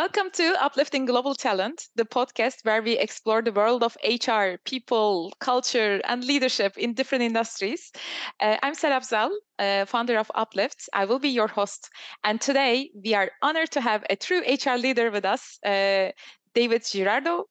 Welcome 0.00 0.30
to 0.32 0.56
Uplifting 0.64 1.04
Global 1.04 1.34
Talent, 1.34 1.88
the 1.94 2.06
podcast 2.06 2.64
where 2.64 2.80
we 2.80 2.96
explore 2.96 3.42
the 3.42 3.52
world 3.52 3.82
of 3.82 3.98
HR, 4.02 4.56
people, 4.64 5.30
culture, 5.40 6.00
and 6.08 6.24
leadership 6.24 6.78
in 6.78 6.94
different 6.94 7.22
industries. 7.22 7.92
Uh, 8.40 8.56
I'm 8.62 8.72
Serap 8.72 9.04
Zel, 9.04 9.30
uh, 9.58 9.84
founder 9.84 10.16
of 10.16 10.32
Uplift. 10.34 10.88
I 10.94 11.04
will 11.04 11.18
be 11.18 11.28
your 11.28 11.48
host. 11.48 11.90
And 12.24 12.40
today 12.40 12.90
we 13.04 13.12
are 13.12 13.30
honored 13.42 13.72
to 13.72 13.82
have 13.82 14.02
a 14.08 14.16
true 14.16 14.42
HR 14.46 14.78
leader 14.78 15.10
with 15.10 15.26
us, 15.26 15.58
uh, 15.66 16.12
David 16.54 16.84
Girardeau. 16.84 17.46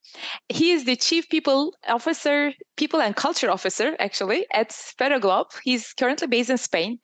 He 0.50 0.72
is 0.72 0.86
the 0.86 0.96
Chief 0.96 1.30
People 1.30 1.74
Officer, 1.88 2.54
People 2.78 3.02
and 3.02 3.16
Culture 3.16 3.50
Officer, 3.50 3.96
actually, 4.00 4.46
at 4.54 4.70
Ferroglobe. 4.70 5.52
He's 5.64 5.94
currently 5.94 6.28
based 6.28 6.50
in 6.50 6.58
Spain. 6.58 7.00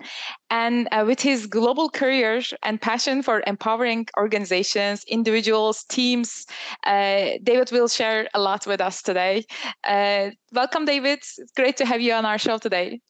And 0.50 0.88
uh, 0.92 1.04
with 1.06 1.22
his 1.22 1.48
global 1.48 1.90
career 1.90 2.42
and 2.64 2.82
passion 2.82 3.22
for 3.22 3.44
empowering 3.48 4.08
organizations, 4.18 5.04
individuals, 5.08 5.84
teams, 5.86 6.46
uh, 6.86 7.32
David 7.44 7.72
will 7.72 7.88
share 7.88 8.28
a 8.34 8.40
lot 8.40 8.68
with 8.68 8.82
us 8.82 9.02
today. 9.02 9.46
Uh, 9.84 10.32
welcome, 10.52 10.86
David. 10.86 11.20
It's 11.20 11.40
great 11.56 11.78
to 11.78 11.86
have 11.86 12.02
you 12.02 12.14
on 12.14 12.26
our 12.26 12.38
show 12.38 12.58
today. 12.58 13.02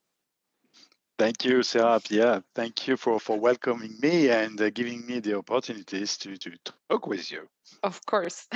Thank 1.18 1.46
you, 1.46 1.60
Serap. 1.60 2.12
Yeah, 2.12 2.42
thank 2.54 2.88
you 2.88 2.98
for, 2.98 3.20
for 3.20 3.40
welcoming 3.40 3.96
me 4.02 4.30
and 4.30 4.60
uh, 4.60 4.70
giving 4.70 5.06
me 5.06 5.20
the 5.22 5.38
opportunities 5.38 6.18
to, 6.18 6.38
to 6.38 6.52
talk 6.90 7.08
with 7.08 7.32
you. 7.32 7.48
Of 7.84 8.06
course. 8.06 8.48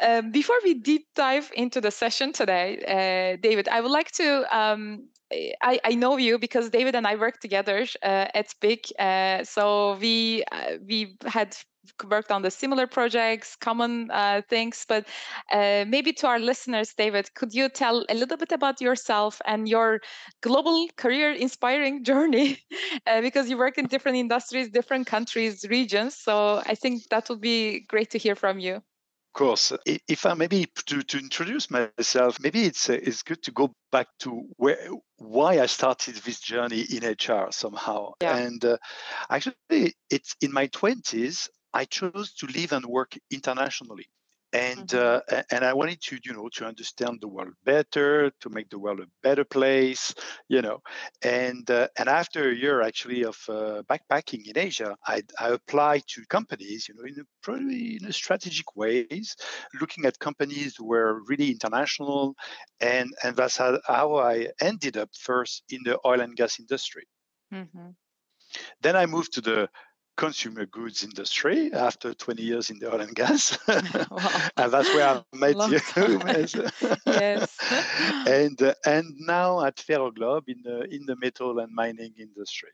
Um, 0.00 0.32
before 0.32 0.56
we 0.64 0.74
deep 0.74 1.06
dive 1.14 1.50
into 1.54 1.80
the 1.80 1.92
session 1.92 2.32
today, 2.32 2.78
uh, 2.82 3.40
David, 3.40 3.68
I 3.68 3.80
would 3.80 3.92
like 3.92 4.10
to. 4.12 4.44
Um, 4.50 5.08
I, 5.32 5.80
I 5.84 5.94
know 5.94 6.16
you 6.16 6.38
because 6.38 6.70
David 6.70 6.94
and 6.94 7.06
I 7.06 7.16
worked 7.16 7.42
together 7.42 7.86
uh, 8.02 8.26
at 8.34 8.54
BIC. 8.60 8.92
Uh, 8.98 9.44
so 9.44 9.96
we 10.00 10.44
uh, 10.52 10.76
we 10.86 11.16
had 11.26 11.56
worked 12.08 12.30
on 12.30 12.42
the 12.42 12.50
similar 12.50 12.86
projects, 12.86 13.56
common 13.56 14.10
uh, 14.10 14.42
things. 14.48 14.84
But 14.88 15.06
uh, 15.52 15.84
maybe 15.88 16.12
to 16.14 16.26
our 16.28 16.38
listeners, 16.38 16.94
David, 16.96 17.34
could 17.34 17.52
you 17.52 17.68
tell 17.68 18.04
a 18.08 18.14
little 18.14 18.36
bit 18.36 18.52
about 18.52 18.80
yourself 18.80 19.40
and 19.46 19.68
your 19.68 20.00
global 20.42 20.88
career 20.96 21.32
inspiring 21.32 22.04
journey? 22.10 22.58
uh, 23.06 23.20
because 23.20 23.48
you 23.50 23.58
work 23.58 23.78
in 23.78 23.86
different 23.86 24.18
industries, 24.18 24.70
different 24.70 25.06
countries, 25.06 25.64
regions. 25.68 26.16
So 26.16 26.62
I 26.66 26.74
think 26.74 27.08
that 27.10 27.28
would 27.28 27.40
be 27.40 27.80
great 27.88 28.10
to 28.10 28.18
hear 28.18 28.36
from 28.36 28.58
you 28.58 28.82
course. 29.34 29.72
If 29.84 30.24
I 30.24 30.34
maybe 30.34 30.66
to, 30.86 31.02
to 31.02 31.18
introduce 31.18 31.70
myself, 31.70 32.38
maybe 32.40 32.64
it's 32.64 32.88
uh, 32.88 32.94
it's 32.94 33.22
good 33.22 33.42
to 33.42 33.52
go 33.52 33.74
back 33.92 34.06
to 34.20 34.48
where 34.56 34.78
why 35.18 35.60
I 35.60 35.66
started 35.66 36.14
this 36.16 36.40
journey 36.40 36.80
in 36.80 37.04
HR 37.04 37.48
somehow. 37.50 38.12
Yeah. 38.22 38.36
And 38.36 38.64
uh, 38.64 38.78
actually, 39.28 39.94
it's 40.10 40.34
in 40.40 40.52
my 40.52 40.68
twenties. 40.68 41.50
I 41.74 41.84
chose 41.84 42.32
to 42.34 42.46
live 42.46 42.72
and 42.72 42.86
work 42.86 43.18
internationally. 43.30 44.08
And 44.54 44.88
Mhm. 44.88 45.04
uh, 45.06 45.20
and 45.50 45.64
I 45.64 45.74
wanted 45.74 46.00
to 46.02 46.18
you 46.24 46.32
know 46.32 46.48
to 46.54 46.64
understand 46.64 47.20
the 47.20 47.28
world 47.28 47.54
better, 47.64 48.30
to 48.40 48.48
make 48.50 48.70
the 48.70 48.78
world 48.78 49.00
a 49.00 49.06
better 49.22 49.44
place, 49.44 50.14
you 50.48 50.62
know. 50.62 50.80
And 51.22 51.70
uh, 51.70 51.88
and 51.98 52.08
after 52.08 52.48
a 52.50 52.54
year 52.54 52.80
actually 52.80 53.24
of 53.24 53.36
uh, 53.50 53.82
backpacking 53.90 54.46
in 54.48 54.56
Asia, 54.56 54.96
I, 55.06 55.22
I 55.40 55.48
applied 55.50 56.04
to 56.14 56.24
companies, 56.26 56.88
you 56.88 56.94
know, 56.94 57.04
in 57.04 57.18
a 57.20 57.24
pretty 57.42 57.98
in 58.00 58.06
a 58.06 58.12
strategic 58.12 58.76
ways, 58.76 59.36
looking 59.80 60.06
at 60.06 60.18
companies 60.20 60.76
who 60.76 60.86
were 60.86 61.22
really 61.28 61.50
international, 61.50 62.34
and 62.80 63.12
and 63.24 63.36
that's 63.36 63.56
how, 63.56 63.80
how 63.86 64.14
I 64.16 64.50
ended 64.60 64.96
up 64.96 65.10
first 65.18 65.64
in 65.68 65.82
the 65.84 65.98
oil 66.06 66.20
and 66.20 66.36
gas 66.36 66.60
industry. 66.60 67.06
Mhm. 67.50 67.96
Then 68.80 68.94
I 68.96 69.06
moved 69.06 69.32
to 69.34 69.40
the 69.40 69.68
consumer 70.16 70.66
goods 70.66 71.02
industry 71.02 71.72
after 71.72 72.14
20 72.14 72.42
years 72.42 72.70
in 72.70 72.78
the 72.78 72.92
oil 72.92 73.00
and 73.00 73.14
gas. 73.14 73.58
Wow. 74.10 74.48
and 74.56 74.72
that's 74.72 74.94
where 74.94 75.08
I 75.08 75.22
met 75.36 75.56
Long 75.56 75.72
you. 75.72 75.80
Yes. 77.06 77.56
and 78.26 78.60
uh, 78.62 78.74
and 78.86 79.14
now 79.18 79.64
at 79.64 79.76
Ferroglobe 79.76 80.48
in 80.48 80.62
the 80.62 80.82
in 80.94 81.06
the 81.06 81.16
metal 81.16 81.58
and 81.58 81.74
mining 81.74 82.14
industry. 82.18 82.70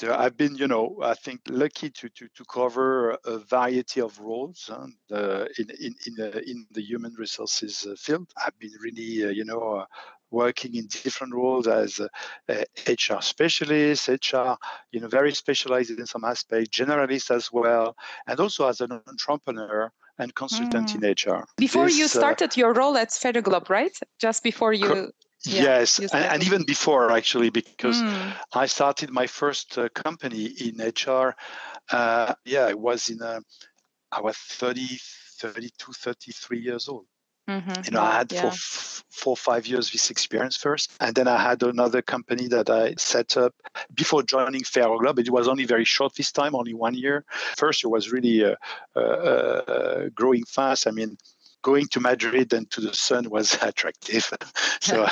So 0.00 0.14
I've 0.14 0.36
been, 0.36 0.54
you 0.54 0.68
know, 0.68 0.96
I 1.02 1.14
think 1.14 1.40
lucky 1.48 1.90
to 1.90 2.08
to, 2.08 2.28
to 2.28 2.44
cover 2.44 3.18
a 3.24 3.38
variety 3.38 4.00
of 4.00 4.18
roles 4.20 4.70
and, 4.72 4.94
uh, 5.12 5.46
in 5.58 5.70
in 5.80 5.94
in 6.06 6.14
the, 6.14 6.48
in 6.48 6.66
the 6.70 6.82
human 6.82 7.14
resources 7.14 7.84
uh, 7.84 7.96
field. 7.98 8.30
I've 8.44 8.58
been 8.58 8.72
really, 8.80 9.24
uh, 9.24 9.30
you 9.30 9.44
know, 9.44 9.60
uh, 9.60 9.86
working 10.30 10.74
in 10.74 10.86
different 10.86 11.34
roles 11.34 11.66
as 11.66 12.00
a, 12.00 12.08
HR 12.86 13.20
specialist, 13.20 14.08
HR, 14.08 14.56
you 14.92 15.00
know, 15.00 15.08
very 15.08 15.32
specialized 15.34 15.90
in 15.90 16.06
some 16.06 16.24
aspect, 16.24 16.70
generalist 16.72 17.30
as 17.34 17.50
well, 17.52 17.96
and 18.26 18.38
also 18.40 18.68
as 18.68 18.80
an 18.80 18.92
entrepreneur 19.06 19.90
and 20.18 20.34
consultant 20.34 20.94
in 20.94 21.02
HR. 21.02 21.44
Before 21.56 21.88
you 21.88 22.04
This, 22.04 22.16
uh, 22.16 22.20
started 22.20 22.56
your 22.56 22.72
role 22.72 22.96
at 22.96 23.10
Ferroglobe, 23.10 23.68
right? 23.68 23.96
Just 24.18 24.42
before 24.42 24.72
you. 24.72 25.12
Yeah, 25.44 25.78
yes, 25.78 25.98
you 26.00 26.08
and, 26.12 26.24
and 26.24 26.42
even 26.42 26.64
before 26.64 27.12
actually, 27.12 27.50
because 27.50 28.02
Mm, 28.02 28.32
I 28.54 28.66
started 28.66 29.10
my 29.10 29.26
first 29.26 29.78
uh, 29.78 29.88
company 29.90 30.46
in 30.46 30.80
HR. 30.80 31.34
Uh, 31.90 32.34
yeah, 32.44 32.66
I 32.66 32.74
was 32.74 33.08
in 33.08 33.22
a, 33.22 33.40
I 34.10 34.20
was 34.20 34.36
30, 34.36 34.98
32, 35.38 35.92
33 35.92 36.58
years 36.60 36.88
old. 36.88 37.06
Mhm, 37.48 37.84
You 37.86 37.92
know, 37.92 38.02
I 38.02 38.12
had 38.18 38.32
yeah. 38.32 38.40
for 38.40 38.46
f- 38.48 39.04
four, 39.10 39.36
five 39.36 39.66
years 39.66 39.90
this 39.90 40.10
experience 40.10 40.56
first. 40.56 40.92
And 41.00 41.14
then 41.14 41.28
I 41.28 41.40
had 41.42 41.62
another 41.62 42.02
company 42.02 42.48
that 42.48 42.70
I 42.70 42.94
set 42.98 43.36
up 43.36 43.54
before 43.94 44.22
joining 44.22 44.62
Ferroglobe. 44.62 45.18
It 45.20 45.30
was 45.30 45.48
only 45.48 45.64
very 45.64 45.84
short 45.84 46.14
this 46.14 46.32
time, 46.32 46.54
only 46.54 46.74
one 46.74 46.94
year. 46.94 47.24
First, 47.56 47.84
it 47.84 47.88
was 47.88 48.12
really 48.12 48.44
uh, 48.44 48.56
uh, 48.96 49.00
uh, 49.00 50.08
growing 50.14 50.44
fast. 50.44 50.86
I 50.86 50.90
mean, 50.90 51.16
going 51.62 51.86
to 51.88 52.00
Madrid 52.00 52.52
and 52.52 52.70
to 52.70 52.80
the 52.80 52.94
sun 52.94 53.28
was 53.30 53.54
attractive. 53.62 54.30
so 54.80 55.06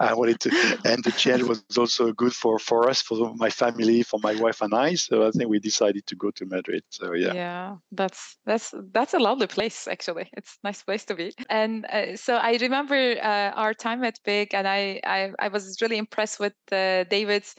I 0.00 0.14
wanted 0.14 0.40
to, 0.40 0.50
and 0.84 1.02
the 1.04 1.12
change 1.12 1.42
was 1.42 1.62
also 1.76 2.12
good 2.12 2.32
for, 2.32 2.58
for 2.58 2.88
us, 2.88 3.02
for 3.02 3.34
my 3.36 3.50
family, 3.50 4.02
for 4.02 4.20
my 4.22 4.34
wife 4.34 4.60
and 4.60 4.74
I. 4.74 4.94
So 4.94 5.26
I 5.26 5.30
think 5.30 5.48
we 5.48 5.58
decided 5.58 6.06
to 6.06 6.16
go 6.16 6.30
to 6.32 6.46
Madrid. 6.46 6.82
So 6.90 7.12
yeah. 7.12 7.32
yeah 7.34 7.76
that's 7.92 8.36
that's 8.46 8.74
that's 8.92 9.14
a 9.14 9.18
lovely 9.18 9.46
place 9.46 9.86
actually 9.86 10.28
it's 10.32 10.58
a 10.62 10.66
nice 10.66 10.82
place 10.82 11.04
to 11.04 11.14
be 11.14 11.32
and 11.50 11.86
uh, 11.86 12.16
so 12.16 12.36
i 12.36 12.56
remember 12.60 13.16
uh, 13.22 13.50
our 13.54 13.74
time 13.74 14.02
at 14.04 14.18
BIC 14.24 14.54
and 14.54 14.66
i 14.66 15.00
i, 15.04 15.30
I 15.38 15.48
was 15.48 15.78
really 15.82 15.98
impressed 15.98 16.40
with 16.40 16.54
uh, 16.70 17.04
david's 17.04 17.54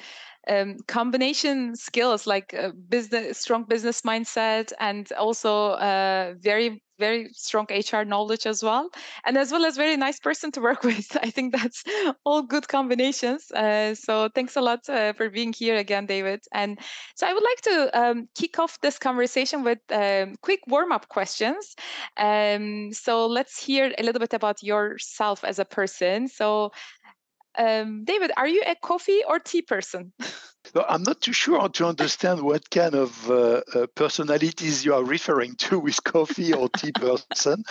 um, 0.50 0.78
combination 0.88 1.76
skills 1.76 2.28
like 2.28 2.54
uh, 2.54 2.72
business 2.90 3.40
strong 3.40 3.64
business 3.64 4.02
mindset 4.02 4.72
and 4.80 5.12
also 5.14 5.72
uh, 5.72 6.34
very 6.40 6.82
very 7.00 7.28
strong 7.34 7.66
hr 7.70 8.04
knowledge 8.04 8.46
as 8.46 8.62
well 8.62 8.90
and 9.26 9.36
as 9.36 9.52
well 9.52 9.66
as 9.66 9.76
very 9.76 9.98
nice 9.98 10.20
person 10.20 10.52
to 10.52 10.62
work 10.62 10.84
with 10.90 11.18
i 11.22 11.30
think 11.30 11.52
that's 11.52 11.84
all 12.24 12.44
good 12.44 12.68
combinations 12.68 13.52
uh, 13.52 13.96
so 13.96 14.30
thanks 14.36 14.56
a 14.56 14.62
lot 14.62 14.88
uh, 14.90 15.12
for 15.14 15.30
being 15.30 15.52
here 15.52 15.76
again 15.76 16.06
david 16.06 16.42
and 16.54 16.80
so 17.16 17.28
I 17.28 17.34
would 17.34 17.44
like 17.44 17.62
to 17.62 18.00
um, 18.00 18.28
kick 18.36 18.60
off 18.60 18.80
this 18.82 18.98
conversation 18.98 19.64
with 19.64 19.80
um, 19.92 20.36
quick 20.42 20.62
warm 20.68 20.92
up 20.92 21.10
questions. 21.10 21.76
Um, 22.18 22.92
so 22.92 23.28
let's 23.28 23.64
hear 23.64 23.94
a 23.98 24.04
little 24.04 24.20
bit 24.20 24.34
about 24.34 24.64
yourself 24.64 25.44
as 25.44 25.60
a 25.60 25.66
person. 25.66 26.28
So, 26.28 26.72
um, 27.58 28.04
David, 28.06 28.32
are 28.38 28.48
you 28.48 28.64
a 28.66 28.76
coffee 28.76 29.22
or 29.28 29.40
tea 29.40 29.62
person? 29.62 30.14
So 30.74 30.86
I'm 30.88 31.04
not 31.04 31.20
too 31.20 31.34
sure 31.34 31.68
to 31.68 31.86
understand 31.86 32.42
what 32.42 32.70
kind 32.70 32.96
of 32.96 33.30
uh, 33.30 33.62
uh, 33.76 33.88
personalities 33.96 34.86
you 34.86 34.94
are 34.94 35.04
referring 35.04 35.56
to 35.58 35.78
with 35.78 36.02
coffee 36.04 36.54
or 36.54 36.70
tea 36.70 36.92
person, 36.96 37.64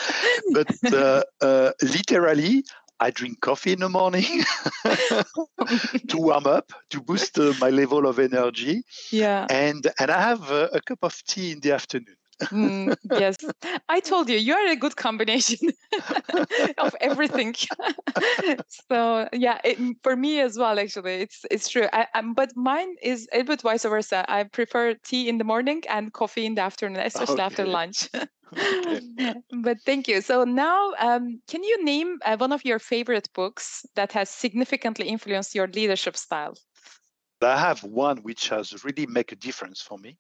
but 0.53 0.69
uh, 0.93 1.23
uh, 1.41 1.73
literally, 1.81 2.65
I 3.01 3.11
drink 3.11 3.41
coffee 3.41 3.73
in 3.73 3.81
the 3.81 3.89
morning 3.89 4.45
to 4.85 6.17
warm 6.17 6.47
up, 6.47 6.73
to 6.91 7.01
boost 7.01 7.39
uh, 7.39 7.55
my 7.61 7.71
level 7.71 8.07
of 8.07 8.19
energy, 8.19 8.83
yeah. 9.11 9.47
and 9.51 9.91
and 9.99 10.11
I 10.11 10.21
have 10.21 10.51
uh, 10.53 10.69
a 10.73 10.81
cup 10.81 10.99
of 11.03 11.21
tea 11.25 11.51
in 11.53 11.61
the 11.61 11.73
afternoon. 11.73 12.17
Mm, 12.51 12.95
yes. 13.11 13.37
I 13.89 14.01
told 14.01 14.29
you, 14.29 14.37
you 14.39 14.55
are 14.55 14.67
a 14.69 14.77
good 14.77 14.97
combination 14.97 15.71
of 16.79 16.95
everything. 17.01 17.55
so 18.91 19.29
yeah, 19.33 19.61
it, 19.65 19.79
for 20.03 20.17
me 20.17 20.41
as 20.41 20.59
well. 20.59 20.79
Actually, 20.79 21.23
it's 21.23 21.45
it's 21.51 21.69
true. 21.69 21.89
I, 21.93 22.07
um, 22.15 22.35
but 22.35 22.53
mine 22.57 22.97
is 23.03 23.29
a 23.33 23.43
bit 23.43 23.63
vice 23.63 23.85
versa. 23.85 24.25
I 24.29 24.45
prefer 24.45 24.95
tea 24.95 25.29
in 25.29 25.39
the 25.39 25.45
morning 25.45 25.83
and 25.89 26.13
coffee 26.13 26.47
in 26.47 26.55
the 26.55 26.63
afternoon, 26.63 27.01
especially 27.01 27.41
after 27.43 27.67
lunch. 27.67 28.09
Okay. 28.55 29.01
but 29.63 29.79
thank 29.87 30.09
you. 30.09 30.21
So 30.21 30.45
now, 30.45 30.93
um, 30.99 31.41
can 31.49 31.63
you 31.65 31.85
name 31.85 32.19
uh, 32.25 32.37
one 32.37 32.53
of 32.53 32.65
your 32.65 32.79
favorite 32.79 33.29
books 33.35 33.87
that 33.95 34.13
has 34.13 34.29
significantly 34.29 35.09
influenced 35.09 35.55
your 35.55 35.69
leadership 35.69 36.17
style? 36.17 36.55
I 37.43 37.59
have 37.59 37.83
one 37.85 38.19
which 38.23 38.49
has 38.49 38.85
really 38.85 39.07
make 39.07 39.33
a 39.33 39.37
difference 39.37 39.81
for 39.81 39.99
me, 39.99 40.19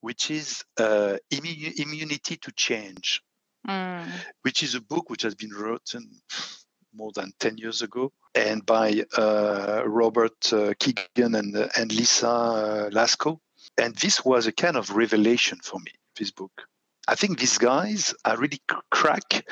which 0.00 0.30
is 0.30 0.64
uh, 0.78 1.16
immu- 1.32 1.78
immunity 1.78 2.36
to 2.36 2.52
change. 2.52 3.22
Mm, 3.68 4.06
which 4.42 4.62
is 4.62 4.74
a 4.74 4.80
book 4.80 5.10
which 5.10 5.20
has 5.20 5.34
been 5.34 5.50
written 5.50 6.08
more 6.94 7.12
than 7.14 7.30
10 7.40 7.58
years 7.58 7.82
ago 7.82 8.10
and 8.34 8.64
by 8.64 9.04
uh, 9.16 9.82
Robert 9.86 10.52
uh, 10.52 10.72
Kegan 10.78 11.34
and, 11.34 11.56
uh, 11.56 11.68
and 11.76 11.92
Lisa 11.92 12.28
uh, 12.28 12.90
Laskow. 12.90 13.38
And 13.78 13.94
this 13.96 14.24
was 14.24 14.46
a 14.46 14.52
kind 14.52 14.76
of 14.76 14.90
revelation 14.90 15.58
for 15.62 15.78
me, 15.80 15.92
this 16.18 16.30
book. 16.30 16.52
I 17.08 17.14
think 17.14 17.38
these 17.38 17.58
guys 17.58 18.14
are 18.24 18.36
really 18.36 18.60
crack 18.90 19.46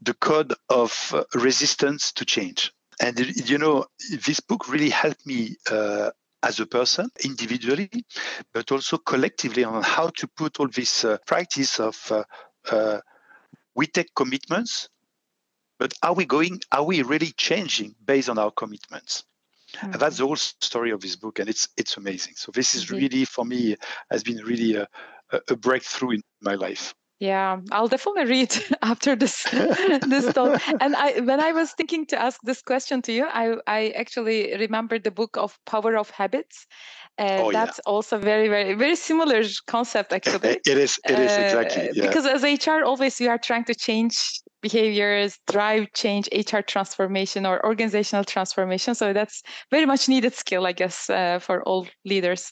the 0.00 0.14
code 0.14 0.54
of 0.68 1.12
uh, 1.14 1.24
resistance 1.34 2.12
to 2.12 2.24
change. 2.24 2.72
And 3.00 3.18
you 3.48 3.58
know, 3.58 3.86
this 4.26 4.40
book 4.40 4.68
really 4.68 4.90
helped 4.90 5.26
me 5.26 5.56
uh, 5.70 6.10
as 6.42 6.60
a 6.60 6.66
person 6.66 7.10
individually, 7.24 7.90
but 8.52 8.72
also 8.72 8.98
collectively 8.98 9.64
on 9.64 9.82
how 9.82 10.08
to 10.16 10.26
put 10.26 10.58
all 10.60 10.68
this 10.68 11.04
uh, 11.04 11.18
practice 11.26 11.78
of 11.80 11.96
uh, 12.10 12.24
uh, 12.70 13.00
we 13.74 13.86
take 13.86 14.14
commitments, 14.14 14.88
but 15.78 15.94
are 16.02 16.12
we 16.14 16.24
going? 16.24 16.60
Are 16.72 16.84
we 16.84 17.02
really 17.02 17.32
changing 17.36 17.94
based 18.04 18.28
on 18.28 18.38
our 18.38 18.50
commitments? 18.50 19.24
Mm-hmm. 19.76 19.98
that's 19.98 20.16
the 20.16 20.26
whole 20.26 20.36
story 20.36 20.90
of 20.90 21.00
this 21.00 21.14
book, 21.14 21.38
and 21.38 21.48
it's 21.48 21.68
it's 21.76 21.96
amazing. 21.96 22.34
So 22.36 22.50
this 22.52 22.74
is 22.74 22.90
really 22.90 23.24
for 23.24 23.44
me 23.44 23.76
has 24.10 24.24
been 24.24 24.38
really 24.38 24.74
a, 24.74 24.88
a 25.48 25.56
breakthrough 25.56 26.12
in 26.12 26.22
my 26.42 26.54
life. 26.54 26.94
Yeah, 27.20 27.58
I'll 27.70 27.86
definitely 27.86 28.24
read 28.24 28.56
after 28.82 29.14
this 29.14 29.44
this 30.08 30.32
talk. 30.32 30.60
And 30.80 30.96
I, 30.96 31.20
when 31.20 31.38
I 31.38 31.52
was 31.52 31.72
thinking 31.72 32.06
to 32.06 32.20
ask 32.20 32.40
this 32.44 32.62
question 32.62 33.02
to 33.02 33.12
you, 33.12 33.26
I 33.26 33.56
I 33.66 33.88
actually 33.90 34.56
remembered 34.56 35.04
the 35.04 35.10
book 35.10 35.36
of 35.36 35.58
Power 35.66 35.98
of 35.98 36.08
Habits. 36.08 36.66
Uh, 37.18 37.42
oh, 37.42 37.52
that's 37.52 37.78
yeah. 37.78 37.92
also 37.92 38.18
very 38.18 38.48
very 38.48 38.72
very 38.72 38.96
similar 38.96 39.42
concept 39.66 40.14
actually. 40.14 40.60
It 40.64 40.78
is. 40.78 40.98
It 41.06 41.18
is 41.18 41.36
exactly. 41.36 41.90
Uh, 41.90 41.92
yeah. 41.92 42.06
Because 42.06 42.24
as 42.24 42.42
HR, 42.42 42.84
always 42.84 43.20
we 43.20 43.28
are 43.28 43.38
trying 43.38 43.64
to 43.64 43.74
change 43.74 44.16
behaviors, 44.62 45.38
drive 45.46 45.92
change, 45.92 46.26
HR 46.32 46.60
transformation 46.60 47.44
or 47.44 47.64
organizational 47.66 48.24
transformation. 48.24 48.94
So 48.94 49.12
that's 49.12 49.42
very 49.70 49.84
much 49.84 50.08
needed 50.08 50.34
skill, 50.34 50.66
I 50.66 50.72
guess, 50.72 51.10
uh, 51.10 51.38
for 51.38 51.62
all 51.64 51.86
leaders. 52.06 52.50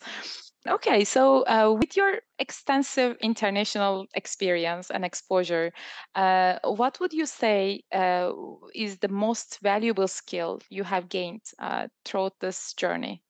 Okay, 0.69 1.05
so 1.05 1.47
uh, 1.47 1.73
with 1.73 1.97
your 1.97 2.20
extensive 2.38 3.17
international 3.23 4.06
experience 4.15 4.91
and 4.91 5.03
exposure, 5.03 5.73
uh, 6.15 6.59
what 6.65 7.00
would 7.00 7.12
you 7.15 7.25
say 7.25 7.82
uh, 7.93 8.32
is 8.75 8.99
the 8.99 9.09
most 9.09 9.61
valuable 9.62 10.09
skill 10.09 10.61
you 10.69 10.85
have 10.85 11.09
gained 11.09 11.43
uh, 11.59 11.88
throughout 12.05 12.35
this 12.41 12.75
journey? 12.75 13.23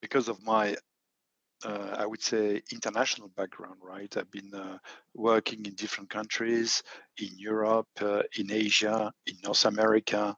Because 0.00 0.28
of 0.28 0.40
my, 0.44 0.76
uh, 1.64 1.96
I 1.98 2.06
would 2.06 2.22
say, 2.22 2.62
international 2.70 3.28
background, 3.36 3.80
right? 3.82 4.16
I've 4.16 4.30
been 4.30 4.54
uh, 4.54 4.78
working 5.14 5.66
in 5.66 5.74
different 5.74 6.10
countries, 6.10 6.84
in 7.20 7.30
Europe, 7.36 7.88
in 8.38 8.52
Asia, 8.52 9.12
in 9.26 9.34
North 9.42 9.64
America, 9.64 10.36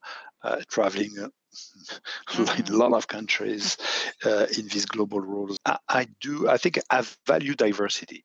traveling 0.70 1.30
mm-hmm. 2.28 2.60
in 2.60 2.74
a 2.74 2.76
lot 2.76 2.92
of 2.92 3.08
countries 3.08 3.76
uh, 4.24 4.46
in 4.56 4.68
these 4.68 4.86
global 4.86 5.20
roles. 5.20 5.56
I, 5.64 5.78
I, 5.88 6.06
do. 6.20 6.48
I 6.48 6.56
think 6.56 6.78
I 6.90 7.04
value 7.26 7.54
diversity. 7.54 8.24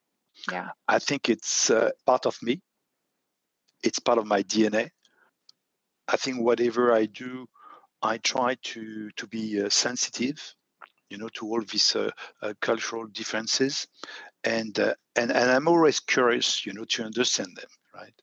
Yeah. 0.52 0.70
I 0.88 1.00
think 1.00 1.30
it's 1.30 1.70
uh, 1.70 1.92
part 2.06 2.26
of 2.26 2.38
me. 2.42 2.62
It's 3.84 4.00
part 4.00 4.18
of 4.18 4.26
my 4.26 4.44
DNA. 4.44 4.90
I 6.08 6.18
think 6.18 6.42
whatever 6.42 6.94
I 6.94 7.06
do, 7.06 7.48
I 8.02 8.18
try 8.18 8.56
to 8.62 9.10
to 9.12 9.28
be 9.28 9.62
uh, 9.62 9.70
sensitive, 9.70 10.54
you 11.10 11.18
know, 11.18 11.30
to 11.30 11.48
all 11.48 11.62
these 11.62 11.96
uh, 11.96 12.12
uh, 12.44 12.54
cultural 12.62 13.08
differences, 13.08 13.88
and 14.44 14.78
uh, 14.80 14.94
and 15.16 15.32
and 15.32 15.50
I'm 15.50 15.68
always 15.68 16.00
curious, 16.00 16.66
you 16.66 16.74
know, 16.74 16.86
to 16.90 17.04
understand 17.04 17.56
them, 17.56 17.70
right? 17.96 18.14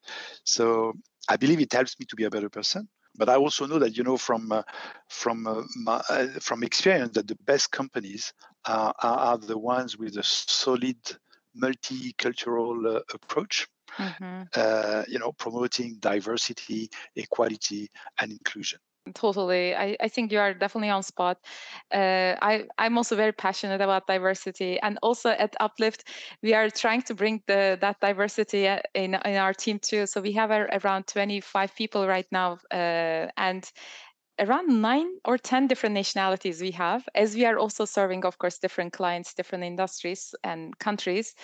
So 0.45 0.93
I 1.29 1.37
believe 1.37 1.61
it 1.61 1.73
helps 1.73 1.99
me 1.99 2.07
to 2.07 2.17
be 2.17 2.25
a 2.25 2.31
better 2.31 2.49
person 2.49 2.89
but 3.17 3.29
I 3.29 3.37
also 3.37 3.67
know 3.67 3.79
that 3.79 3.97
you 3.97 4.05
know 4.05 4.17
from 4.17 4.53
uh, 4.53 4.63
from 5.09 5.47
uh, 5.47 5.63
my, 5.77 6.03
uh, 6.09 6.27
from 6.41 6.63
experience 6.63 7.13
that 7.15 7.29
the 7.29 7.37
best 7.45 7.71
companies 7.71 8.33
are, 8.67 8.95
are, 9.03 9.39
the 9.39 9.59
ones 9.59 9.99
with 9.99 10.17
a 10.17 10.23
solid 10.23 10.97
multicultural 11.61 12.97
uh, 12.97 13.01
approach. 13.13 13.67
Mm-hmm. 13.99 14.43
Uh, 14.55 15.03
you 15.07 15.19
know, 15.19 15.33
promoting 15.33 15.97
diversity, 16.01 16.89
equality, 17.15 17.91
and 18.21 18.33
inclusion. 18.33 18.79
Totally. 19.15 19.75
I, 19.75 19.97
I 20.01 20.07
think 20.07 20.31
you 20.31 20.39
are 20.39 20.55
definitely 20.55 20.91
on 20.91 21.03
spot. 21.03 21.39
Uh, 21.93 22.37
I, 22.41 22.67
I'm 22.79 22.97
also 22.97 23.17
very 23.17 23.33
passionate 23.33 23.81
about 23.81 24.07
diversity. 24.07 24.79
And 24.81 24.97
also 25.03 25.31
at 25.31 25.57
Uplift, 25.59 26.05
we 26.41 26.55
are 26.55 26.71
trying 26.71 27.03
to 27.03 27.15
bring 27.15 27.43
the 27.49 27.77
that 27.81 27.99
diversity 28.01 28.69
uh, 28.69 28.79
in, 28.95 29.15
in 29.15 29.37
our 29.37 29.55
team 29.55 29.81
too. 29.81 30.07
So 30.07 30.21
we 30.21 30.31
have 30.33 30.53
around 30.53 31.09
25 31.09 31.75
people 31.75 32.07
right 32.07 32.27
now. 32.31 32.59
Uh, 32.71 33.27
and 33.37 33.69
around 34.39 34.81
nine 34.81 35.09
or 35.25 35.39
10 35.39 35.67
different 35.67 35.95
nationalities 35.95 36.61
we 36.61 36.71
have, 36.73 37.09
as 37.15 37.35
we 37.35 37.45
are 37.45 37.59
also 37.59 37.85
serving, 37.85 38.25
of 38.25 38.39
course, 38.39 38.59
different 38.59 38.93
clients, 38.93 39.35
different 39.35 39.65
industries 39.65 40.35
and 40.45 40.79
countries. 40.79 41.35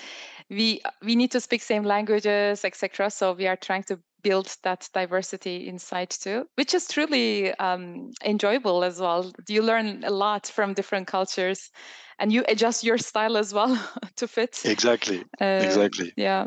We, 0.51 0.81
we 1.03 1.17
need 1.17 1.31
to 1.33 1.41
speak 1.41 1.63
same 1.63 1.85
languages, 1.85 2.65
etc. 2.65 3.11
So 3.11 3.33
we 3.35 3.47
are 3.47 3.57
trying 3.57 3.85
to 3.85 4.01
build 4.23 4.57
that 4.63 4.89
diversity 4.93 5.69
inside 5.69 6.11
too, 6.11 6.47
which 6.57 6.75
is 6.75 6.89
truly 6.89 7.53
um, 7.55 8.11
enjoyable 8.25 8.85
as 8.85 9.01
well. 9.01 9.33
You 9.49 9.63
learn 9.63 10.05
a 10.05 10.11
lot 10.11 10.47
from 10.47 10.75
different 10.75 11.07
cultures, 11.07 11.71
and 12.19 12.33
you 12.33 12.45
adjust 12.49 12.85
your 12.85 12.99
style 12.99 13.37
as 13.37 13.55
well 13.55 13.79
to 14.17 14.29
fit. 14.29 14.61
Exactly. 14.65 15.25
Uh, 15.41 15.63
exactly. 15.63 16.13
Yeah. 16.17 16.47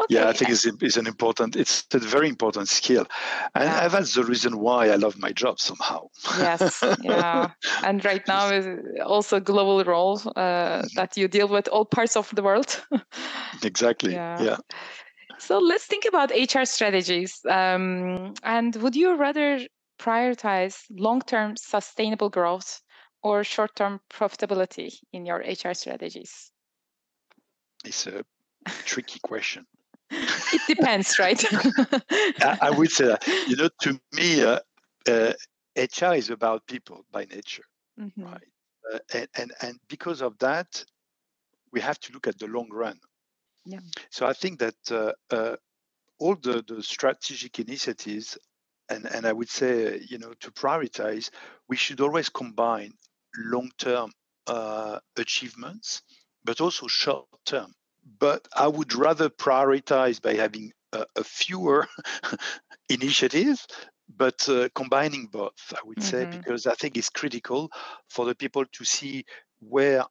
Okay. 0.00 0.16
Yeah, 0.16 0.28
I 0.28 0.32
think 0.32 0.50
it's, 0.50 0.66
it's 0.66 0.96
an 0.96 1.06
important, 1.06 1.56
it's 1.56 1.86
a 1.94 1.98
very 1.98 2.28
important 2.28 2.68
skill. 2.68 3.06
And 3.54 3.64
yeah. 3.64 3.88
that's 3.88 4.14
the 4.14 4.24
reason 4.24 4.58
why 4.58 4.88
I 4.88 4.96
love 4.96 5.16
my 5.18 5.32
job 5.32 5.60
somehow. 5.60 6.08
yes, 6.38 6.82
yeah. 7.02 7.50
And 7.84 8.04
right 8.04 8.26
now 8.26 8.50
is 8.50 8.66
also 9.04 9.36
a 9.36 9.40
global 9.40 9.84
role 9.84 10.20
uh, 10.36 10.82
that 10.96 11.16
you 11.16 11.28
deal 11.28 11.48
with 11.48 11.68
all 11.68 11.84
parts 11.84 12.16
of 12.16 12.34
the 12.34 12.42
world. 12.42 12.84
exactly, 13.62 14.14
yeah. 14.14 14.42
yeah. 14.42 14.56
So 15.44 15.58
let's 15.58 15.84
think 15.84 16.06
about 16.06 16.30
HR 16.30 16.64
strategies. 16.64 17.38
Um, 17.48 18.32
and 18.42 18.74
would 18.76 18.96
you 18.96 19.14
rather 19.14 19.60
prioritize 19.98 20.76
long 20.90 21.20
term 21.20 21.54
sustainable 21.56 22.30
growth 22.30 22.80
or 23.22 23.44
short 23.44 23.76
term 23.76 24.00
profitability 24.10 24.94
in 25.12 25.26
your 25.26 25.40
HR 25.40 25.74
strategies? 25.74 26.50
It's 27.84 28.06
a 28.06 28.24
tricky 28.86 29.20
question. 29.22 29.66
it 30.10 30.62
depends, 30.66 31.18
right? 31.18 31.44
I, 32.40 32.58
I, 32.62 32.70
would 32.70 32.90
say 32.90 33.06
that. 33.08 33.26
You 33.46 33.56
know, 33.56 33.68
to 33.82 34.00
me, 34.12 34.42
uh, 34.42 34.60
uh, 35.06 35.32
HR 35.76 36.14
is 36.14 36.30
about 36.30 36.66
people 36.66 37.04
by 37.12 37.26
nature, 37.26 37.64
mm-hmm. 38.00 38.24
right? 38.24 38.48
Uh, 38.94 38.98
and, 39.12 39.28
and, 39.36 39.52
and 39.60 39.78
because 39.88 40.22
of 40.22 40.38
that, 40.38 40.82
we 41.70 41.80
have 41.82 42.00
to 42.00 42.12
look 42.12 42.26
at 42.26 42.38
the 42.38 42.46
long 42.46 42.68
run. 42.70 42.98
Yeah. 43.64 43.80
So 44.10 44.26
I 44.26 44.32
think 44.32 44.60
that 44.60 44.74
uh, 44.90 45.12
uh, 45.30 45.56
all 46.18 46.36
the, 46.36 46.64
the 46.66 46.82
strategic 46.82 47.58
initiatives, 47.58 48.38
and, 48.88 49.06
and 49.06 49.26
I 49.26 49.32
would 49.32 49.48
say, 49.48 50.00
you 50.08 50.18
know, 50.18 50.34
to 50.40 50.50
prioritize, 50.50 51.30
we 51.68 51.76
should 51.76 52.00
always 52.00 52.28
combine 52.28 52.92
long-term 53.36 54.12
uh, 54.46 54.98
achievements, 55.16 56.02
but 56.44 56.60
also 56.60 56.86
short-term. 56.86 57.72
But 58.18 58.46
I 58.54 58.68
would 58.68 58.94
rather 58.94 59.30
prioritize 59.30 60.20
by 60.20 60.34
having 60.34 60.72
a, 60.92 61.06
a 61.16 61.24
fewer 61.24 61.88
initiatives, 62.90 63.66
but 64.14 64.46
uh, 64.48 64.68
combining 64.74 65.26
both, 65.26 65.72
I 65.72 65.78
would 65.86 65.98
mm-hmm. 65.98 66.30
say, 66.30 66.38
because 66.38 66.66
I 66.66 66.74
think 66.74 66.98
it's 66.98 67.08
critical 67.08 67.70
for 68.10 68.26
the 68.26 68.34
people 68.34 68.64
to 68.66 68.84
see 68.84 69.24
where 69.60 70.04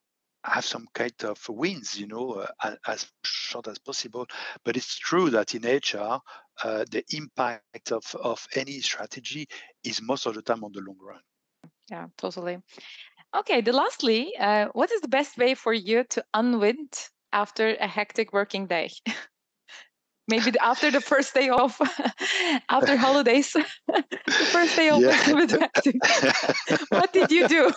have 0.44 0.64
some 0.64 0.86
kind 0.94 1.14
of 1.24 1.38
wins, 1.48 1.98
you 1.98 2.06
know, 2.06 2.46
uh, 2.62 2.76
as 2.86 3.10
short 3.24 3.68
as 3.68 3.78
possible. 3.78 4.26
But 4.64 4.76
it's 4.76 4.96
true 4.96 5.30
that 5.30 5.54
in 5.54 5.66
HR, 5.66 6.20
uh, 6.62 6.84
the 6.90 7.04
impact 7.10 7.92
of, 7.92 8.04
of 8.16 8.46
any 8.54 8.80
strategy 8.80 9.46
is 9.82 10.00
most 10.02 10.26
of 10.26 10.34
the 10.34 10.42
time 10.42 10.64
on 10.64 10.72
the 10.72 10.80
long 10.80 10.98
run. 11.00 11.22
Yeah, 11.90 12.08
totally. 12.16 12.58
Okay, 13.36 13.60
the 13.62 13.72
lastly, 13.72 14.36
uh, 14.38 14.68
what 14.74 14.92
is 14.92 15.00
the 15.02 15.08
best 15.08 15.38
way 15.38 15.54
for 15.54 15.72
you 15.74 16.04
to 16.04 16.24
unwind 16.34 16.94
after 17.32 17.74
a 17.76 17.88
hectic 17.88 18.32
working 18.32 18.66
day? 18.68 18.90
maybe 20.28 20.52
after 20.60 20.90
the 20.90 21.00
first 21.00 21.34
day 21.34 21.48
off 21.48 21.80
after 22.70 22.96
holidays 22.96 23.52
the 23.86 24.48
first 24.52 24.76
day 24.76 24.88
off 24.88 25.02
yeah. 25.02 26.76
what 26.88 27.12
did 27.12 27.30
you 27.30 27.46
do 27.48 27.72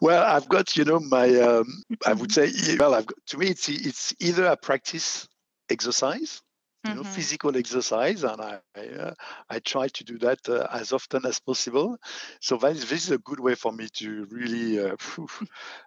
well 0.00 0.24
i've 0.24 0.48
got 0.48 0.76
you 0.76 0.84
know 0.84 1.00
my 1.00 1.28
um, 1.40 1.66
i 2.06 2.12
would 2.12 2.32
say 2.32 2.50
well 2.78 2.94
i've 2.94 3.06
got, 3.06 3.18
to 3.26 3.38
me 3.38 3.48
it's 3.48 3.68
it's 3.68 4.14
either 4.20 4.46
a 4.46 4.56
practice 4.56 5.28
exercise 5.70 6.40
you 6.88 6.94
know, 6.94 7.02
mm-hmm. 7.02 7.12
physical 7.12 7.56
exercise, 7.56 8.24
and 8.24 8.40
I 8.40 8.58
I, 8.76 8.86
uh, 8.86 9.14
I, 9.50 9.58
try 9.60 9.88
to 9.88 10.04
do 10.04 10.18
that 10.18 10.48
uh, 10.48 10.66
as 10.72 10.92
often 10.92 11.26
as 11.26 11.40
possible. 11.40 11.96
So 12.40 12.56
that 12.58 12.72
is, 12.72 12.88
this 12.88 13.04
is 13.04 13.10
a 13.10 13.18
good 13.18 13.40
way 13.40 13.54
for 13.54 13.72
me 13.72 13.88
to 13.94 14.26
really 14.30 14.80
uh, 14.80 14.96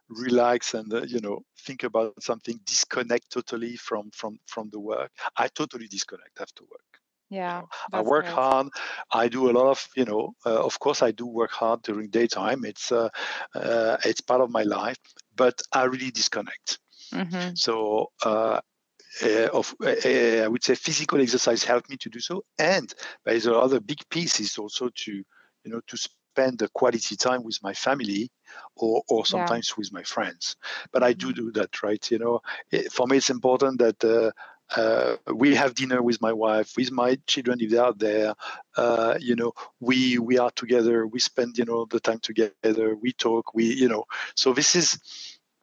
relax 0.09 0.73
and 0.73 0.93
uh, 0.93 1.03
you 1.03 1.19
know 1.21 1.41
think 1.59 1.83
about 1.83 2.21
something, 2.21 2.59
disconnect 2.65 3.31
totally 3.31 3.75
from 3.77 4.11
from 4.11 4.39
from 4.47 4.69
the 4.71 4.79
work. 4.79 5.11
I 5.37 5.47
totally 5.47 5.87
disconnect 5.87 6.39
after 6.39 6.63
work. 6.63 6.81
Yeah, 7.29 7.61
you 7.61 7.67
know, 7.93 7.99
I 7.99 8.01
work 8.01 8.25
great. 8.25 8.35
hard. 8.35 8.67
I 9.11 9.29
do 9.29 9.49
a 9.49 9.53
lot 9.53 9.67
of, 9.67 9.87
you 9.95 10.03
know, 10.03 10.33
uh, 10.45 10.65
of 10.65 10.77
course, 10.79 11.01
I 11.01 11.11
do 11.11 11.25
work 11.25 11.51
hard 11.51 11.81
during 11.81 12.09
daytime. 12.09 12.65
It's 12.65 12.91
uh, 12.91 13.09
it's 14.03 14.21
part 14.21 14.41
of 14.41 14.49
my 14.49 14.63
life, 14.63 14.97
but 15.35 15.61
I 15.71 15.85
really 15.85 16.11
disconnect. 16.11 16.79
Mm-hmm. 17.13 17.55
So 17.55 18.11
uh, 18.23 18.59
of 19.53 19.75
uh, 19.83 20.43
I 20.43 20.47
would 20.47 20.63
say 20.63 20.75
physical 20.75 21.21
exercise 21.21 21.63
helped 21.63 21.89
me 21.89 21.97
to 21.97 22.09
do 22.09 22.19
so, 22.19 22.43
and 22.57 22.93
there 23.25 23.35
is 23.35 23.45
another 23.45 23.79
big 23.79 23.99
piece 24.09 24.39
is 24.39 24.57
also 24.57 24.89
to 24.89 25.11
you 25.11 25.71
know 25.71 25.81
to 25.87 25.97
spend 25.97 26.59
the 26.59 26.69
quality 26.69 27.15
time 27.15 27.43
with 27.43 27.59
my 27.61 27.73
family 27.73 28.31
or 28.75 29.03
or 29.09 29.25
sometimes 29.25 29.69
yeah. 29.69 29.75
with 29.77 29.93
my 29.93 30.03
friends. 30.03 30.55
But 30.91 31.03
I 31.03 31.13
do 31.13 31.27
mm-hmm. 31.27 31.45
do 31.45 31.51
that, 31.53 31.83
right? 31.83 32.11
You 32.11 32.19
know, 32.19 32.41
for 32.91 33.07
me 33.07 33.17
it's 33.17 33.29
important 33.29 33.79
that. 33.79 34.03
Uh, 34.03 34.31
uh, 34.75 35.17
we 35.35 35.53
have 35.53 35.75
dinner 35.75 36.01
with 36.01 36.21
my 36.21 36.31
wife, 36.31 36.77
with 36.77 36.91
my 36.91 37.17
children 37.27 37.59
if 37.59 37.71
they 37.71 37.77
are 37.77 37.93
there. 37.93 38.33
Uh, 38.77 39.17
you 39.19 39.35
know, 39.35 39.51
we 39.81 40.17
we 40.17 40.37
are 40.37 40.51
together. 40.51 41.05
We 41.05 41.19
spend 41.19 41.57
you 41.57 41.65
know 41.65 41.85
the 41.89 41.99
time 41.99 42.19
together. 42.19 42.95
We 42.95 43.11
talk. 43.11 43.53
We 43.53 43.65
you 43.65 43.89
know. 43.89 44.05
So 44.35 44.53
this 44.53 44.75
is 44.75 44.97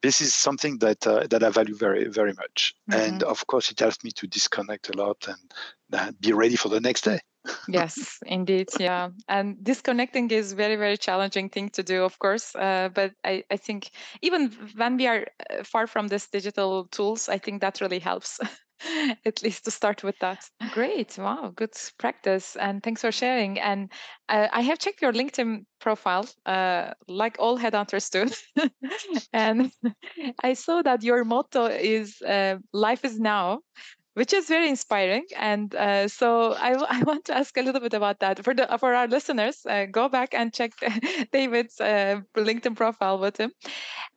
this 0.01 0.21
is 0.21 0.33
something 0.33 0.77
that 0.79 1.05
uh, 1.05 1.27
that 1.29 1.43
I 1.43 1.49
value 1.49 1.75
very 1.75 2.07
very 2.07 2.33
much. 2.33 2.73
Mm-hmm. 2.89 3.01
And 3.01 3.23
of 3.23 3.45
course, 3.47 3.71
it 3.71 3.79
helps 3.79 4.03
me 4.03 4.11
to 4.11 4.27
disconnect 4.27 4.89
a 4.89 4.97
lot 4.97 5.27
and 5.27 5.53
uh, 5.93 6.11
be 6.19 6.33
ready 6.33 6.55
for 6.55 6.69
the 6.69 6.79
next 6.79 7.03
day. 7.03 7.19
yes, 7.67 8.19
indeed, 8.25 8.69
yeah. 8.79 9.09
And 9.27 9.63
disconnecting 9.63 10.31
is 10.31 10.53
very 10.53 10.75
very 10.75 10.97
challenging 10.97 11.49
thing 11.49 11.69
to 11.69 11.83
do, 11.83 12.03
of 12.03 12.19
course. 12.19 12.55
Uh, 12.55 12.89
but 12.93 13.13
I 13.23 13.43
I 13.51 13.57
think 13.57 13.91
even 14.21 14.51
when 14.75 14.97
we 14.97 15.07
are 15.07 15.25
uh, 15.49 15.63
far 15.63 15.87
from 15.87 16.07
these 16.07 16.27
digital 16.27 16.85
tools, 16.85 17.29
I 17.29 17.37
think 17.37 17.61
that 17.61 17.81
really 17.81 17.99
helps. 17.99 18.39
at 19.25 19.43
least 19.43 19.65
to 19.65 19.71
start 19.71 20.03
with 20.03 20.17
that. 20.19 20.49
Great. 20.71 21.17
Wow. 21.17 21.51
Good 21.55 21.73
practice. 21.97 22.55
And 22.55 22.81
thanks 22.83 23.01
for 23.01 23.11
sharing. 23.11 23.59
And 23.59 23.91
uh, 24.29 24.47
I 24.51 24.61
have 24.61 24.79
checked 24.79 25.01
your 25.01 25.13
LinkedIn 25.13 25.65
profile, 25.79 26.27
uh, 26.45 26.93
like 27.07 27.37
all 27.39 27.57
headhunters 27.57 28.09
do. 28.09 28.29
and 29.33 29.71
I 30.43 30.53
saw 30.53 30.81
that 30.81 31.03
your 31.03 31.23
motto 31.23 31.65
is 31.65 32.21
uh, 32.21 32.57
life 32.73 33.05
is 33.05 33.19
now. 33.19 33.61
Which 34.15 34.33
is 34.33 34.49
very 34.49 34.67
inspiring, 34.67 35.25
and 35.37 35.73
uh, 35.75 36.09
so 36.09 36.51
I, 36.53 36.73
I 36.73 37.03
want 37.03 37.23
to 37.25 37.37
ask 37.37 37.55
a 37.55 37.61
little 37.61 37.79
bit 37.79 37.93
about 37.93 38.19
that 38.19 38.43
for 38.43 38.53
the 38.53 38.67
for 38.77 38.93
our 38.93 39.07
listeners. 39.07 39.65
Uh, 39.65 39.85
go 39.85 40.09
back 40.09 40.33
and 40.33 40.53
check 40.53 40.71
David's 41.31 41.79
uh, 41.79 42.19
LinkedIn 42.35 42.75
profile 42.75 43.17
with 43.19 43.37
him, 43.37 43.53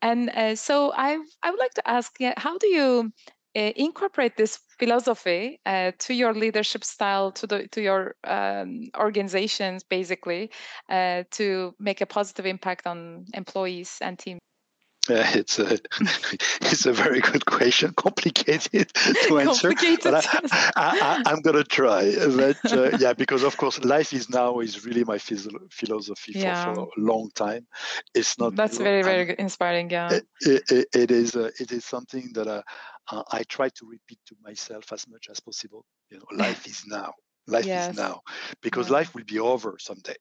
and 0.00 0.58
so 0.58 0.92
I 0.96 1.18
I 1.42 1.50
would 1.50 1.60
like 1.60 1.74
to 1.74 1.88
ask, 1.88 2.16
yeah, 2.18 2.34
how 2.36 2.58
do 2.58 2.66
you 2.66 3.12
incorporate 3.54 4.36
this 4.36 4.58
philosophy 4.78 5.60
uh, 5.66 5.92
to 5.98 6.14
your 6.14 6.34
leadership 6.34 6.84
style 6.84 7.30
to 7.32 7.46
the 7.46 7.68
to 7.68 7.82
your 7.82 8.14
um, 8.24 8.88
organizations 8.98 9.82
basically 9.82 10.50
uh, 10.88 11.24
to 11.30 11.74
make 11.78 12.00
a 12.00 12.06
positive 12.06 12.46
impact 12.46 12.86
on 12.86 13.26
employees 13.34 13.98
and 14.00 14.18
teams 14.18 14.40
uh, 15.10 15.26
it's 15.34 15.58
a 15.58 15.80
it's 16.60 16.86
a 16.86 16.92
very 16.92 17.18
good 17.20 17.44
question, 17.44 17.92
complicated 17.96 18.88
to 18.94 19.40
answer. 19.40 19.70
Complicated. 19.70 20.12
But 20.12 20.26
I, 20.76 21.22
am 21.26 21.40
going 21.40 21.56
to 21.56 21.64
try. 21.64 22.14
But 22.14 22.72
uh, 22.72 22.96
yeah, 23.00 23.12
because 23.12 23.42
of 23.42 23.56
course, 23.56 23.84
life 23.84 24.12
is 24.12 24.30
now 24.30 24.60
is 24.60 24.84
really 24.86 25.02
my 25.02 25.18
philosophy 25.18 26.34
yeah. 26.36 26.66
for, 26.66 26.74
for, 26.74 26.88
a 26.96 27.00
long 27.00 27.30
time. 27.34 27.66
It's 28.14 28.38
not. 28.38 28.54
That's 28.54 28.78
very 28.78 29.02
very 29.02 29.34
inspiring. 29.40 29.90
Yeah. 29.90 30.20
It, 30.40 30.62
it, 30.70 30.86
it 30.94 31.10
is 31.10 31.34
uh, 31.34 31.50
it 31.58 31.72
is 31.72 31.84
something 31.84 32.30
that 32.34 32.62
uh, 33.10 33.22
I 33.30 33.42
try 33.44 33.68
to 33.70 33.86
repeat 33.86 34.18
to 34.26 34.36
myself 34.42 34.92
as 34.92 35.06
much 35.08 35.28
as 35.30 35.40
possible. 35.40 35.84
You 36.10 36.18
know, 36.18 36.26
life 36.36 36.66
is 36.66 36.84
now. 36.86 37.12
Life 37.48 37.66
yes. 37.66 37.90
is 37.90 37.96
now, 37.96 38.20
because 38.60 38.88
yeah. 38.88 38.94
life 38.94 39.14
will 39.14 39.24
be 39.24 39.40
over 39.40 39.76
someday. 39.80 40.14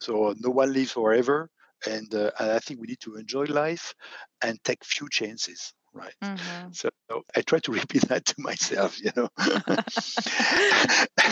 So 0.00 0.34
no 0.38 0.50
one 0.50 0.72
lives 0.74 0.92
forever 0.92 1.50
and, 1.86 2.14
uh, 2.14 2.30
and 2.38 2.50
I 2.52 2.58
think 2.58 2.80
we 2.80 2.86
need 2.86 3.00
to 3.00 3.16
enjoy 3.16 3.44
life 3.44 3.94
and 4.42 4.62
take 4.64 4.84
few 4.84 5.08
chances 5.08 5.72
right 5.94 6.14
mm-hmm. 6.22 6.68
so 6.72 6.90
i 7.36 7.40
try 7.40 7.58
to 7.58 7.72
repeat 7.80 8.02
that 8.08 8.24
to 8.24 8.34
myself 8.38 9.00
you 9.00 9.10
know 9.16 9.28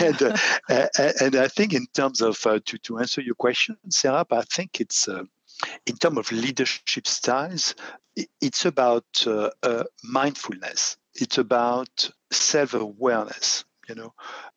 and 0.01 0.21
uh, 0.23 0.87
and 1.21 1.35
i 1.35 1.47
think 1.47 1.73
in 1.73 1.85
terms 1.93 2.19
of 2.19 2.43
uh, 2.47 2.59
to 2.65 2.77
to 2.79 2.97
answer 2.97 3.21
your 3.21 3.35
question 3.35 3.77
sarah 3.89 4.25
i 4.31 4.41
think 4.51 4.81
it's 4.81 5.07
uh, 5.07 5.21
in 5.85 5.95
terms 5.97 6.17
of 6.17 6.31
leadership 6.31 7.07
styles 7.07 7.75
it's 8.41 8.65
about 8.65 9.05
uh, 9.27 9.49
uh, 9.63 9.83
mindfulness 10.03 10.97
it's 11.15 11.37
about 11.37 12.09
self-awareness 12.31 13.65
you 13.89 13.95
know 13.95 14.13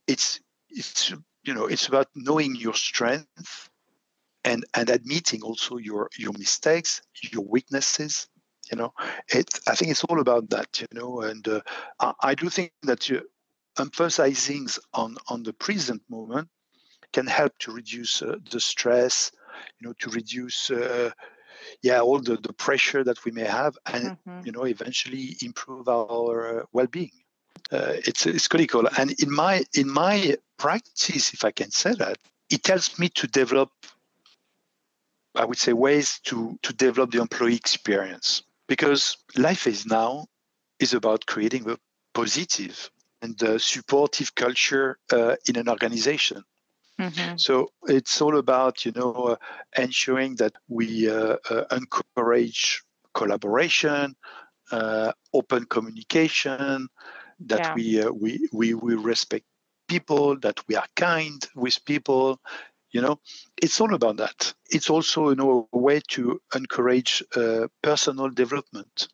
it's 0.07 0.41
it's 0.71 1.11
you 1.43 1.55
know 1.55 1.67
it's 1.67 1.89
about 1.89 2.09
knowing 2.15 2.55
your 2.55 2.75
strength 2.75 3.71
and 4.45 4.65
and 4.75 4.91
admitting 4.91 5.43
also 5.43 5.77
your 5.77 6.09
your 6.17 6.33
mistakes, 6.33 7.03
your 7.33 7.45
weaknesses. 7.45 8.29
You 8.71 8.77
know, 8.77 8.93
it. 9.29 9.49
I 9.67 9.75
think 9.75 9.91
it's 9.91 10.05
all 10.05 10.21
about 10.21 10.51
that. 10.51 10.81
You 10.81 10.87
know, 10.93 11.23
and 11.23 11.47
uh, 11.49 11.61
I, 12.01 12.13
I, 12.21 12.35
do 12.35 12.51
think 12.51 12.73
that 12.83 13.09
you, 13.09 13.23
emphasizing 13.79 14.69
on 14.93 15.17
on 15.29 15.43
the 15.43 15.53
present 15.53 16.03
moment 16.09 16.49
can 17.13 17.27
help 17.27 17.57
to 17.61 17.73
reduce 17.73 18.23
uh, 18.23 18.37
the 18.51 18.61
stress. 18.61 19.33
You 19.81 19.89
know, 19.89 19.95
to 20.01 20.11
reduce. 20.11 20.71
Uh, 20.71 21.11
yeah, 21.83 22.01
all 22.01 22.21
the, 22.21 22.37
the 22.37 22.53
pressure 22.53 23.05
that 23.05 23.25
we 23.25 23.33
may 23.33 23.45
have, 23.45 23.77
and 23.87 24.17
mm-hmm. 24.17 24.47
you 24.47 24.53
know, 24.53 24.65
eventually 24.65 25.37
improve 25.43 25.89
our 25.89 26.61
uh, 26.61 26.65
well-being. 26.73 27.11
Uh, 27.71 27.95
it's 28.07 28.27
it's 28.27 28.49
critical. 28.49 28.89
And 28.97 29.11
in 29.21 29.31
my 29.31 29.65
in 29.75 29.91
my 29.91 30.37
practice, 30.57 31.35
if 31.35 31.45
I 31.45 31.51
can 31.51 31.71
say 31.71 31.95
that, 31.95 32.17
it 32.49 32.67
helps 32.67 32.99
me 32.99 33.09
to 33.11 33.27
develop 33.27 33.71
I 35.39 35.45
would 35.45 35.59
say, 35.59 35.73
ways 35.73 36.21
to, 36.25 36.59
to 36.63 36.73
develop 36.73 37.13
the 37.13 37.21
employee 37.21 37.55
experience. 37.55 38.43
Because 38.67 39.17
life 39.37 39.67
is 39.67 39.87
now 39.87 40.27
is 40.81 40.95
about 40.95 41.27
creating 41.27 41.71
a 41.71 41.79
positive 42.13 42.91
and 43.23 43.41
a 43.43 43.59
supportive 43.59 44.35
culture 44.35 44.99
uh, 45.13 45.37
in 45.49 45.57
an 45.57 45.69
organization. 45.69 46.45
Mm-hmm. 47.01 47.37
So 47.37 47.73
it's 47.87 48.21
all 48.21 48.39
about, 48.39 48.85
you 48.85 48.93
know, 48.93 49.13
uh, 49.13 49.37
ensuring 49.77 50.37
that 50.37 50.53
we 50.69 51.09
uh, 51.09 51.37
uh 51.49 51.65
encourage 51.71 52.83
collaboration, 53.15 54.17
uh, 54.73 55.13
open 55.33 55.65
communication, 55.65 56.89
that 57.41 57.61
yeah. 57.61 57.75
we, 57.75 58.03
uh, 58.03 58.11
we 58.11 58.49
we 58.53 58.75
we 58.75 58.95
respect 58.95 59.45
people, 59.87 60.37
that 60.41 60.59
we 60.67 60.75
are 60.75 60.87
kind 60.97 61.47
with 61.55 61.85
people, 61.85 62.41
you 62.91 63.01
know. 63.01 63.21
It's 63.63 63.81
all 63.81 63.95
about 63.95 64.17
that. 64.17 64.53
It's 64.71 64.91
also 64.91 65.31
you 65.31 65.37
know 65.37 65.69
a 65.73 65.79
way 65.79 66.01
to 66.09 66.41
encourage 66.55 67.23
uh, 67.37 67.69
personal 67.83 68.29
development. 68.31 69.09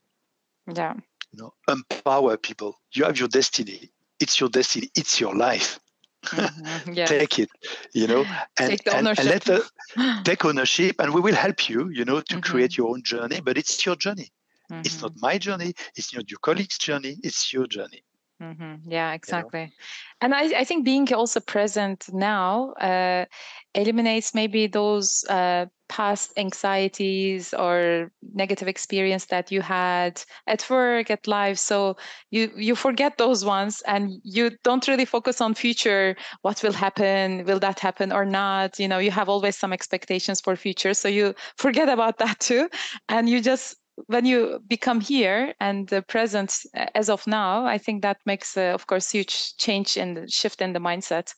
Yeah. 0.75 0.95
You 1.33 1.39
know 1.39 1.55
empower 1.69 2.39
people. 2.39 2.81
You 2.93 3.05
have 3.05 3.19
your 3.19 3.29
destiny. 3.29 3.91
It's 4.21 4.41
your 4.41 4.49
destiny. 4.49 4.89
It's 4.95 5.21
your 5.21 5.35
life 5.35 5.79
mm-hmm. 6.25 6.93
yes. 6.99 7.09
take 7.09 7.39
it 7.39 7.51
you 7.93 8.07
know 8.07 8.25
and, 8.59 8.71
take 8.71 8.95
and, 8.95 9.09
and, 9.09 9.25
let 9.25 9.45
the, 9.45 9.65
take 10.25 10.45
ownership 10.45 10.97
and 10.99 11.13
we 11.13 11.21
will 11.21 11.35
help 11.35 11.69
you 11.69 11.89
you 11.91 12.05
know 12.05 12.21
to 12.21 12.35
mm-hmm. 12.35 12.41
create 12.41 12.77
your 12.77 12.91
own 12.91 13.03
journey 13.03 13.41
but 13.41 13.59
it's 13.59 13.85
your 13.87 13.97
journey 13.97 14.31
mm-hmm. 14.71 14.83
it's 14.85 15.01
not 15.03 15.13
my 15.21 15.39
journey 15.39 15.75
it's 15.97 16.15
not 16.15 16.31
your 16.31 16.39
colleague's 16.39 16.79
journey 16.79 17.17
it's 17.23 17.53
your 17.53 17.67
journey 17.67 18.03
Mm-hmm. 18.43 18.91
Yeah, 18.91 19.13
exactly. 19.13 19.61
You 19.61 19.67
know? 19.67 19.73
And 20.21 20.35
I, 20.35 20.61
I, 20.61 20.65
think 20.65 20.85
being 20.85 21.13
also 21.15 21.39
present 21.41 22.07
now 22.13 22.73
uh, 22.73 23.27
eliminates 23.75 24.35
maybe 24.35 24.67
those 24.67 25.25
uh, 25.29 25.67
past 25.89 26.33
anxieties 26.37 27.53
or 27.55 28.11
negative 28.35 28.69
experience 28.69 29.27
that 29.27 29.53
you 29.53 29.61
had 29.61 30.23
at 30.47 30.69
work, 30.71 31.11
at 31.11 31.27
life. 31.27 31.59
So 31.59 31.97
you 32.31 32.51
you 32.57 32.75
forget 32.75 33.19
those 33.19 33.45
ones, 33.45 33.83
and 33.87 34.13
you 34.23 34.51
don't 34.65 34.87
really 34.89 35.05
focus 35.05 35.41
on 35.41 35.55
future. 35.55 36.17
What 36.43 36.63
will 36.63 36.73
happen? 36.73 37.45
Will 37.45 37.61
that 37.61 37.81
happen 37.81 38.13
or 38.13 38.25
not? 38.25 38.79
You 38.79 38.89
know, 38.89 38.99
you 38.99 39.11
have 39.11 39.29
always 39.29 39.57
some 39.59 39.73
expectations 39.73 40.41
for 40.41 40.57
future, 40.57 40.95
so 40.95 41.09
you 41.09 41.35
forget 41.57 41.89
about 41.89 42.19
that 42.19 42.41
too, 42.41 42.69
and 43.09 43.29
you 43.29 43.41
just 43.41 43.77
when 44.07 44.25
you 44.25 44.61
become 44.67 45.01
here 45.01 45.55
and 45.61 45.89
the 45.89 46.03
present 46.03 46.53
as 46.95 47.09
of 47.09 47.27
now, 47.27 47.65
I 47.65 47.79
think 47.79 48.03
that 48.03 48.19
makes, 48.27 48.57
uh, 48.57 48.73
of 48.75 48.87
course, 48.87 49.11
huge 49.11 49.57
change 49.57 49.97
in 49.97 50.15
the 50.15 50.29
shift 50.29 50.61
in 50.61 50.73
the 50.73 50.81
mindset. 50.81 51.33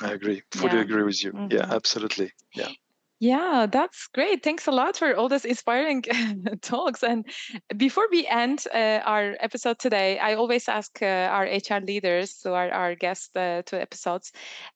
I 0.00 0.12
agree. 0.12 0.42
Fully 0.52 0.74
yeah. 0.74 0.80
agree 0.80 1.02
with 1.02 1.22
you. 1.24 1.32
Mm-hmm. 1.32 1.56
Yeah, 1.56 1.66
absolutely. 1.70 2.32
Yeah. 2.54 2.68
Yeah, 3.18 3.64
that's 3.64 4.08
great. 4.08 4.42
Thanks 4.42 4.66
a 4.66 4.70
lot 4.70 4.98
for 4.98 5.16
all 5.16 5.30
these 5.30 5.46
inspiring 5.46 6.02
talks. 6.60 7.02
And 7.02 7.24
before 7.74 8.06
we 8.10 8.26
end 8.26 8.64
uh, 8.74 9.00
our 9.06 9.36
episode 9.40 9.78
today, 9.78 10.18
I 10.18 10.34
always 10.34 10.68
ask 10.68 11.00
uh, 11.00 11.30
our 11.32 11.44
HR 11.44 11.80
leaders, 11.80 12.36
so 12.36 12.54
our, 12.54 12.70
our 12.70 12.94
guests 12.94 13.34
uh, 13.34 13.62
to 13.66 13.80
episodes. 13.80 14.32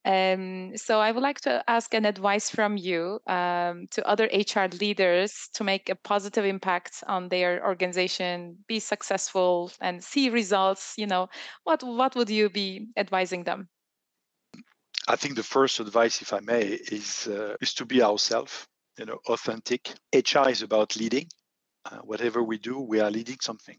Um, 0.06 0.74
so 0.74 1.00
I 1.00 1.12
would 1.12 1.22
like 1.22 1.42
to 1.42 1.62
ask 1.68 1.92
an 1.92 2.06
advice 2.06 2.48
from 2.48 2.78
you 2.78 3.20
um, 3.26 3.88
to 3.90 4.08
other 4.08 4.30
HR 4.32 4.74
leaders 4.80 5.50
to 5.52 5.62
make 5.62 5.90
a 5.90 5.94
positive 5.94 6.46
impact 6.46 7.04
on 7.06 7.28
their 7.28 7.62
organization, 7.62 8.56
be 8.66 8.80
successful, 8.80 9.70
and 9.82 10.02
see 10.02 10.30
results. 10.30 10.94
You 10.96 11.08
know, 11.08 11.28
what 11.64 11.82
what 11.82 12.16
would 12.16 12.30
you 12.30 12.48
be 12.48 12.88
advising 12.96 13.44
them? 13.44 13.68
I 15.10 15.16
think 15.16 15.34
the 15.34 15.42
first 15.42 15.80
advice, 15.80 16.22
if 16.22 16.32
I 16.32 16.38
may, 16.38 16.62
is 16.62 17.26
uh, 17.26 17.56
is 17.60 17.74
to 17.74 17.84
be 17.84 18.00
ourselves. 18.00 18.68
You 18.96 19.06
know, 19.06 19.18
authentic. 19.26 19.92
HR 20.14 20.48
is 20.48 20.62
about 20.62 20.94
leading. 20.94 21.26
Uh, 21.84 21.98
whatever 22.10 22.42
we 22.44 22.58
do, 22.58 22.78
we 22.78 23.00
are 23.00 23.10
leading 23.10 23.40
something, 23.40 23.78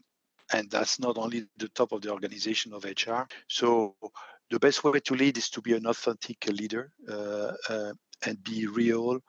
and 0.52 0.70
that's 0.70 0.98
not 1.00 1.16
only 1.16 1.46
the 1.56 1.68
top 1.68 1.92
of 1.92 2.02
the 2.02 2.10
organization 2.10 2.74
of 2.74 2.84
HR. 2.84 3.22
So 3.48 3.96
the 4.50 4.58
best 4.58 4.84
way 4.84 5.00
to 5.00 5.14
lead 5.14 5.38
is 5.38 5.48
to 5.50 5.62
be 5.62 5.72
an 5.72 5.86
authentic 5.86 6.46
leader 6.48 6.92
uh, 7.08 7.52
uh, 7.70 7.92
and 8.26 8.44
be 8.44 8.66
real, 8.66 9.20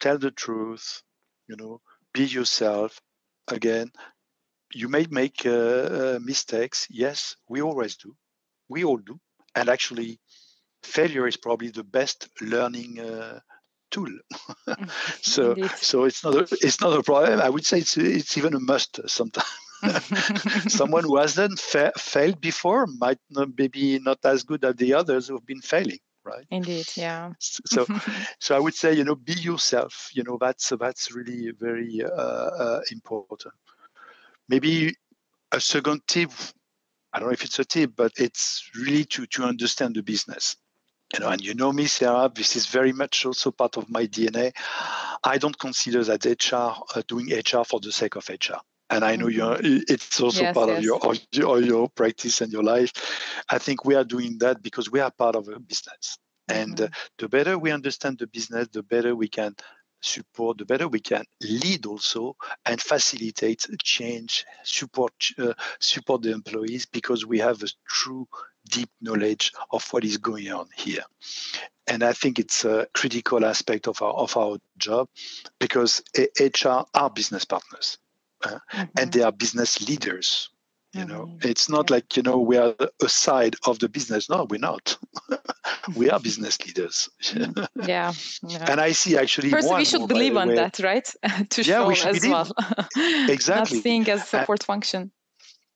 tell 0.00 0.16
the 0.16 0.30
truth, 0.30 1.02
you 1.48 1.56
know, 1.56 1.82
be 2.14 2.24
yourself. 2.24 2.98
Again, 3.48 3.90
you 4.72 4.88
may 4.88 5.06
make 5.10 5.44
uh, 5.44 5.50
uh 5.50 6.18
mistakes. 6.22 6.86
Yes, 6.88 7.36
we 7.48 7.60
always 7.60 7.96
do. 7.96 8.16
We 8.70 8.84
all 8.84 9.02
do. 9.10 9.20
And 9.54 9.68
actually, 9.68 10.18
failure 10.82 11.26
is 11.26 11.36
probably 11.36 11.70
the 11.70 11.84
best 11.84 12.28
learning 12.40 13.00
uh, 13.00 13.40
tool. 13.90 14.10
so, 15.22 15.56
so 15.76 16.04
it's 16.04 16.24
not 16.24 16.34
a, 16.34 16.56
it's 16.60 16.80
not 16.80 16.98
a 16.98 17.02
problem. 17.02 17.40
I 17.40 17.48
would 17.48 17.64
say 17.64 17.78
it's 17.78 17.96
it's 17.96 18.36
even 18.38 18.54
a 18.54 18.60
must 18.60 19.00
sometimes. 19.08 19.48
Someone 20.68 21.04
who 21.04 21.16
hasn't 21.16 21.58
fa- 21.58 21.92
failed 21.98 22.40
before 22.40 22.86
might 22.86 23.18
not 23.30 23.48
maybe 23.58 23.98
not 23.98 24.18
as 24.24 24.44
good 24.44 24.64
as 24.64 24.76
the 24.76 24.94
others 24.94 25.28
who've 25.28 25.46
been 25.46 25.60
failing 25.60 25.98
right? 26.24 26.46
Indeed 26.50 26.86
yeah. 26.96 27.32
So 27.40 27.84
so 28.38 28.54
i 28.54 28.58
would 28.60 28.74
say 28.74 28.92
you 28.92 29.02
know 29.02 29.16
be 29.16 29.32
yourself. 29.32 30.08
You 30.12 30.22
know 30.22 30.38
that's 30.40 30.72
that's 30.78 31.12
really 31.12 31.50
very 31.58 32.04
uh, 32.04 32.50
uh, 32.64 32.80
important. 32.92 33.54
Maybe 34.48 34.94
a 35.52 35.60
second 35.60 36.00
tip 36.08 36.30
i 37.12 37.18
don't 37.18 37.28
know 37.28 37.32
if 37.32 37.44
it's 37.44 37.58
a 37.58 37.64
tip 37.64 37.92
but 37.96 38.12
it's 38.16 38.70
really 38.74 39.04
to 39.04 39.26
to 39.26 39.44
understand 39.44 39.94
the 39.94 40.02
business 40.02 40.56
you 41.12 41.20
know 41.20 41.28
and 41.28 41.40
you 41.40 41.54
know 41.54 41.72
me 41.72 41.86
sarah 41.86 42.30
this 42.34 42.56
is 42.56 42.66
very 42.66 42.92
much 42.92 43.26
also 43.26 43.50
part 43.50 43.76
of 43.76 43.88
my 43.90 44.06
dna 44.06 44.52
i 45.24 45.38
don't 45.38 45.58
consider 45.58 46.02
that 46.04 46.24
hr 46.24 46.56
uh, 46.56 47.02
doing 47.06 47.26
hr 47.30 47.64
for 47.64 47.80
the 47.80 47.92
sake 47.92 48.16
of 48.16 48.28
hr 48.28 48.58
and 48.92 49.06
I 49.06 49.16
know 49.16 49.26
mm-hmm. 49.26 49.64
you're, 49.64 49.82
it's 49.88 50.20
also 50.20 50.42
yes, 50.42 50.54
part 50.54 50.68
yes. 50.68 50.78
of 50.78 50.84
your, 50.84 51.06
of 51.06 51.18
your, 51.32 51.60
your 51.62 51.88
practice 51.88 52.42
and 52.42 52.52
your 52.52 52.62
life. 52.62 52.92
I 53.48 53.56
think 53.56 53.86
we 53.86 53.94
are 53.94 54.04
doing 54.04 54.36
that 54.40 54.62
because 54.62 54.90
we 54.90 55.00
are 55.00 55.10
part 55.10 55.34
of 55.34 55.48
a 55.48 55.58
business. 55.58 56.18
Mm-hmm. 56.50 56.60
And 56.60 56.80
uh, 56.82 56.88
the 57.16 57.28
better 57.28 57.58
we 57.58 57.70
understand 57.70 58.18
the 58.18 58.26
business, 58.26 58.68
the 58.70 58.82
better 58.82 59.16
we 59.16 59.28
can 59.28 59.56
support, 60.02 60.58
the 60.58 60.64
better 60.64 60.88
we 60.88 61.00
can 61.00 61.24
lead 61.40 61.86
also 61.86 62.36
and 62.66 62.80
facilitate 62.80 63.66
change, 63.82 64.44
support 64.64 65.12
uh, 65.38 65.54
support 65.78 66.22
the 66.22 66.32
employees 66.32 66.86
because 66.86 67.24
we 67.24 67.38
have 67.38 67.62
a 67.62 67.68
true 67.88 68.26
deep 68.68 68.90
knowledge 69.00 69.52
of 69.70 69.86
what 69.90 70.04
is 70.04 70.18
going 70.18 70.50
on 70.52 70.66
here. 70.76 71.02
And 71.86 72.02
I 72.02 72.12
think 72.12 72.38
it's 72.38 72.64
a 72.64 72.86
critical 72.94 73.44
aspect 73.44 73.88
of 73.88 74.00
our 74.02 74.12
of 74.12 74.36
our 74.36 74.58
job 74.78 75.08
because 75.58 76.02
HR 76.16 76.84
are 76.94 77.10
business 77.10 77.44
partners 77.44 77.98
uh, 78.44 78.58
mm-hmm. 78.72 78.82
and 78.98 79.12
they 79.12 79.22
are 79.22 79.32
business 79.32 79.86
leaders 79.88 80.50
you 80.92 81.04
know? 81.04 81.26
mm-hmm. 81.26 81.48
it's 81.48 81.68
not 81.68 81.88
yeah. 81.88 81.96
like 81.96 82.16
you 82.16 82.22
know 82.22 82.38
we 82.38 82.56
are 82.56 82.74
a 83.02 83.08
side 83.08 83.56
of 83.66 83.78
the 83.78 83.88
business. 83.88 84.28
No 84.28 84.46
we're 84.48 84.58
not. 84.58 84.96
We 85.96 86.10
are 86.10 86.20
business 86.28 86.64
leaders. 86.64 87.08
Yeah, 87.86 88.12
yeah, 88.46 88.70
and 88.70 88.80
i 88.80 88.92
see 88.92 89.16
actually 89.16 89.50
first 89.50 89.74
we 89.74 89.84
should 89.84 90.06
believe 90.08 90.36
on 90.36 90.48
that 90.54 90.78
right? 90.78 91.08
To 91.50 91.62
yeah, 91.62 91.78
show 91.78 91.88
we 91.88 91.94
should 91.94 92.16
as 92.16 92.20
believe. 92.20 92.32
well. 92.32 93.28
Exactly. 93.28 93.78
not 93.78 93.82
seeing 93.82 94.08
as 94.08 94.28
support 94.28 94.62
function. 94.62 95.10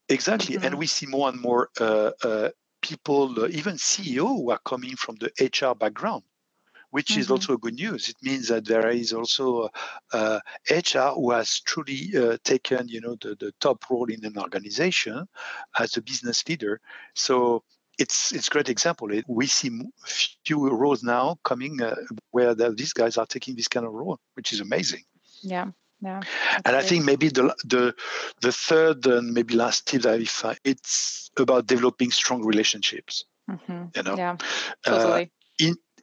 Exactly. 0.08 0.54
Mm-hmm. 0.54 0.66
and 0.66 0.74
we 0.76 0.86
see 0.86 1.06
more 1.06 1.28
and 1.28 1.40
more 1.40 1.70
uh, 1.80 2.10
uh, 2.22 2.50
people 2.82 3.34
uh, 3.42 3.48
even 3.48 3.74
ceo 3.76 4.28
who 4.38 4.50
are 4.50 4.60
coming 4.64 4.94
from 4.96 5.16
the 5.16 5.28
hr 5.60 5.74
background 5.74 6.22
which 6.96 7.08
mm-hmm. 7.08 7.20
is 7.20 7.30
also 7.30 7.58
good 7.58 7.74
news. 7.74 8.08
It 8.08 8.16
means 8.22 8.48
that 8.48 8.64
there 8.64 8.88
is 8.88 9.12
also 9.12 9.68
uh, 10.14 10.40
HR 10.70 11.10
who 11.14 11.30
has 11.30 11.60
truly 11.60 12.10
uh, 12.16 12.38
taken, 12.42 12.88
you 12.88 13.02
know, 13.02 13.16
the, 13.20 13.36
the 13.38 13.52
top 13.60 13.84
role 13.90 14.06
in 14.06 14.24
an 14.24 14.38
organization 14.38 15.28
as 15.78 15.98
a 15.98 16.00
business 16.00 16.48
leader. 16.48 16.80
So 17.14 17.64
it's 17.98 18.32
it's 18.32 18.48
great 18.48 18.70
example. 18.70 19.10
We 19.28 19.46
see 19.46 19.70
few 20.46 20.70
roles 20.70 21.02
now 21.02 21.38
coming 21.44 21.82
uh, 21.82 21.96
where 22.30 22.54
the, 22.54 22.70
these 22.70 22.94
guys 22.94 23.18
are 23.18 23.26
taking 23.26 23.56
this 23.56 23.68
kind 23.68 23.84
of 23.84 23.92
role, 23.92 24.18
which 24.32 24.54
is 24.54 24.60
amazing. 24.60 25.04
Yeah. 25.42 25.72
Yeah, 26.02 26.20
and 26.66 26.76
I 26.76 26.82
think 26.82 27.06
maybe 27.06 27.28
the 27.28 27.54
the 27.64 27.94
the 28.42 28.52
third 28.52 29.06
and 29.06 29.32
maybe 29.32 29.54
last 29.54 29.86
tip 29.86 30.02
that 30.02 30.20
I 30.20 30.24
find 30.24 30.58
it's 30.62 31.30
about 31.38 31.66
developing 31.66 32.10
strong 32.10 32.44
relationships. 32.44 33.24
Mm-hmm. 33.50 33.84
You 33.96 34.02
know, 34.02 34.16
yeah, 34.16 34.36
totally. 34.84 35.30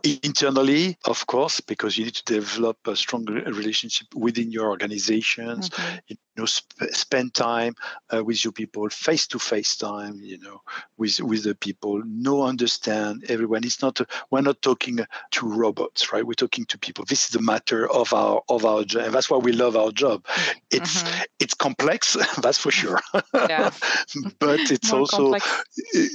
In 0.03 0.19
internally 0.23 0.97
of 1.05 1.25
course 1.27 1.61
because 1.61 1.97
you 1.97 2.05
need 2.05 2.15
to 2.15 2.33
develop 2.33 2.77
a 2.87 2.95
strong 2.95 3.25
relationship 3.25 4.07
within 4.15 4.51
your 4.51 4.67
organizations 4.69 5.69
mm-hmm. 5.69 6.13
You 6.35 6.41
know 6.41 6.45
sp- 6.47 6.91
spend 6.91 7.33
time 7.33 7.75
uh, 8.13 8.23
with 8.23 8.43
your 8.43 8.53
people 8.53 8.89
face 8.89 9.27
to 9.27 9.39
face 9.39 9.75
time 9.75 10.19
you 10.21 10.37
know 10.39 10.61
with 10.97 11.19
with 11.21 11.43
the 11.43 11.55
people. 11.55 12.01
No 12.05 12.43
understand 12.43 13.25
everyone. 13.29 13.63
It's 13.63 13.81
not 13.81 13.99
a, 13.99 14.07
we're 14.31 14.41
not 14.41 14.61
talking 14.61 14.99
to 15.31 15.47
robots 15.47 16.11
right? 16.11 16.25
We're 16.25 16.33
talking 16.33 16.65
to 16.65 16.77
people. 16.77 17.05
This 17.05 17.25
is 17.25 17.29
the 17.29 17.41
matter 17.41 17.89
of 17.91 18.13
our 18.13 18.41
of 18.49 18.65
our 18.65 18.83
job. 18.83 19.05
And 19.05 19.13
that's 19.13 19.29
why 19.29 19.37
we 19.37 19.51
love 19.51 19.75
our 19.75 19.91
job. 19.91 20.25
It's 20.71 21.03
mm-hmm. 21.03 21.23
it's 21.39 21.53
complex 21.53 22.17
that's 22.41 22.57
for 22.57 22.71
sure. 22.71 22.99
Yeah. 23.33 23.71
but 24.39 24.59
it's 24.71 24.91
More 24.91 25.01
also 25.01 25.17
complex. 25.17 25.63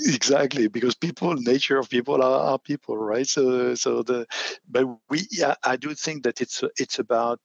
exactly 0.07 0.69
because 0.69 0.95
people 0.95 1.35
nature 1.35 1.79
of 1.79 1.89
people 1.89 2.23
are, 2.23 2.53
are 2.53 2.59
people 2.59 2.97
right? 2.97 3.27
So 3.27 3.75
so 3.75 4.03
the 4.03 4.27
but 4.69 4.87
we 5.11 5.27
yeah, 5.31 5.55
I 5.65 5.77
do 5.77 5.95
think 5.95 6.25
that 6.25 6.41
it's 6.41 6.63
it's 6.79 6.99
about 6.99 7.41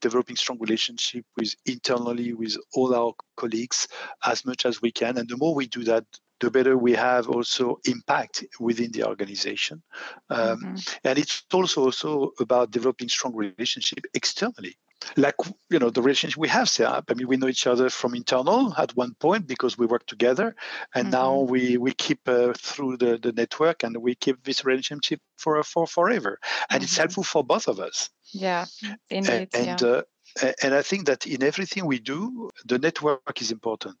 developing 0.00 0.36
strong 0.36 0.58
relationship 0.60 1.24
with 1.36 1.54
internally 1.66 2.32
with 2.32 2.56
all 2.74 2.94
our 2.94 3.12
colleagues 3.36 3.88
as 4.24 4.44
much 4.44 4.66
as 4.66 4.82
we 4.82 4.90
can. 4.90 5.18
And 5.18 5.28
the 5.28 5.36
more 5.36 5.54
we 5.54 5.66
do 5.66 5.84
that 5.84 6.04
the 6.40 6.50
better 6.50 6.78
we 6.78 6.92
have 6.92 7.28
also 7.28 7.80
impact 7.84 8.44
within 8.60 8.92
the 8.92 9.04
organization. 9.04 9.82
Um, 10.30 10.60
mm-hmm. 10.60 10.76
and 11.04 11.18
it's 11.18 11.42
also 11.52 11.82
also 11.82 12.30
about 12.38 12.70
developing 12.70 13.08
strong 13.08 13.34
relationship 13.34 14.00
externally 14.14 14.76
like 15.16 15.34
you 15.70 15.78
know 15.78 15.90
the 15.90 16.02
relationship 16.02 16.38
we 16.38 16.48
have 16.48 16.68
set 16.68 16.86
up 16.86 17.04
i 17.10 17.14
mean 17.14 17.28
we 17.28 17.36
know 17.36 17.48
each 17.48 17.66
other 17.66 17.88
from 17.88 18.14
internal 18.14 18.74
at 18.76 18.94
one 18.96 19.14
point 19.14 19.46
because 19.46 19.78
we 19.78 19.86
work 19.86 20.06
together 20.06 20.54
and 20.94 21.04
mm-hmm. 21.04 21.22
now 21.22 21.38
we 21.40 21.76
we 21.76 21.92
keep 21.92 22.20
uh, 22.28 22.52
through 22.56 22.96
the, 22.96 23.18
the 23.18 23.32
network 23.32 23.82
and 23.84 23.96
we 23.96 24.14
keep 24.14 24.42
this 24.44 24.64
relationship 24.64 25.20
for 25.36 25.62
for 25.62 25.86
forever 25.86 26.38
and 26.70 26.78
mm-hmm. 26.78 26.84
it's 26.84 26.96
helpful 26.96 27.22
for 27.22 27.44
both 27.44 27.68
of 27.68 27.78
us 27.80 28.10
yeah 28.32 28.64
indeed 29.10 29.48
and 29.54 29.80
yeah. 29.80 30.00
Uh, 30.42 30.52
and 30.62 30.74
i 30.74 30.82
think 30.82 31.06
that 31.06 31.26
in 31.26 31.42
everything 31.42 31.86
we 31.86 31.98
do 31.98 32.50
the 32.66 32.78
network 32.78 33.40
is 33.40 33.50
important 33.50 33.96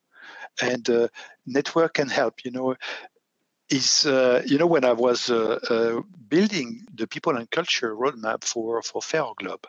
and 0.60 0.90
uh, 0.90 1.08
network 1.46 1.94
can 1.94 2.08
help 2.08 2.44
you 2.44 2.50
know 2.50 2.74
is 3.70 4.06
uh, 4.06 4.42
you 4.46 4.58
know 4.58 4.66
when 4.66 4.84
I 4.84 4.92
was 4.92 5.30
uh, 5.30 5.58
uh, 5.68 6.00
building 6.28 6.86
the 6.94 7.06
people 7.06 7.36
and 7.36 7.50
culture 7.50 7.94
roadmap 7.94 8.44
for 8.44 8.82
for 8.82 9.02
Ferroglobe, 9.02 9.64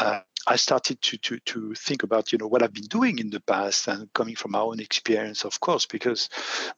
uh, 0.00 0.20
I 0.46 0.56
started 0.56 1.00
to, 1.02 1.18
to 1.18 1.38
to 1.38 1.74
think 1.74 2.02
about 2.02 2.32
you 2.32 2.38
know 2.38 2.48
what 2.48 2.62
I've 2.62 2.72
been 2.72 2.86
doing 2.86 3.18
in 3.18 3.30
the 3.30 3.40
past 3.40 3.86
and 3.88 4.12
coming 4.12 4.34
from 4.34 4.52
my 4.52 4.60
own 4.60 4.80
experience, 4.80 5.44
of 5.44 5.60
course, 5.60 5.86
because 5.86 6.28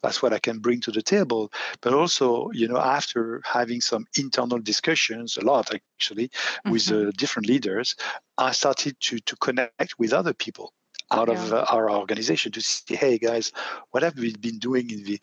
that's 0.02 0.22
what 0.22 0.32
I 0.32 0.38
can 0.38 0.58
bring 0.58 0.80
to 0.82 0.90
the 0.90 1.02
table. 1.02 1.52
But 1.80 1.94
also, 1.94 2.50
you 2.52 2.68
know, 2.68 2.78
after 2.78 3.40
having 3.44 3.80
some 3.80 4.06
internal 4.18 4.58
discussions, 4.58 5.36
a 5.36 5.44
lot 5.44 5.74
actually, 5.74 6.28
mm-hmm. 6.28 6.72
with 6.72 6.92
uh, 6.92 7.10
different 7.12 7.48
leaders, 7.48 7.96
I 8.36 8.52
started 8.52 9.00
to 9.00 9.18
to 9.18 9.36
connect 9.36 9.98
with 9.98 10.12
other 10.12 10.34
people 10.34 10.74
out 11.10 11.28
yeah. 11.28 11.34
of 11.34 11.52
uh, 11.52 11.64
our 11.70 11.90
organization 11.90 12.52
to 12.52 12.60
see, 12.60 12.96
hey 12.96 13.18
guys, 13.18 13.52
what 13.90 14.02
have 14.02 14.16
we 14.16 14.34
been 14.36 14.58
doing 14.58 14.90
in 14.90 15.04
the, 15.04 15.20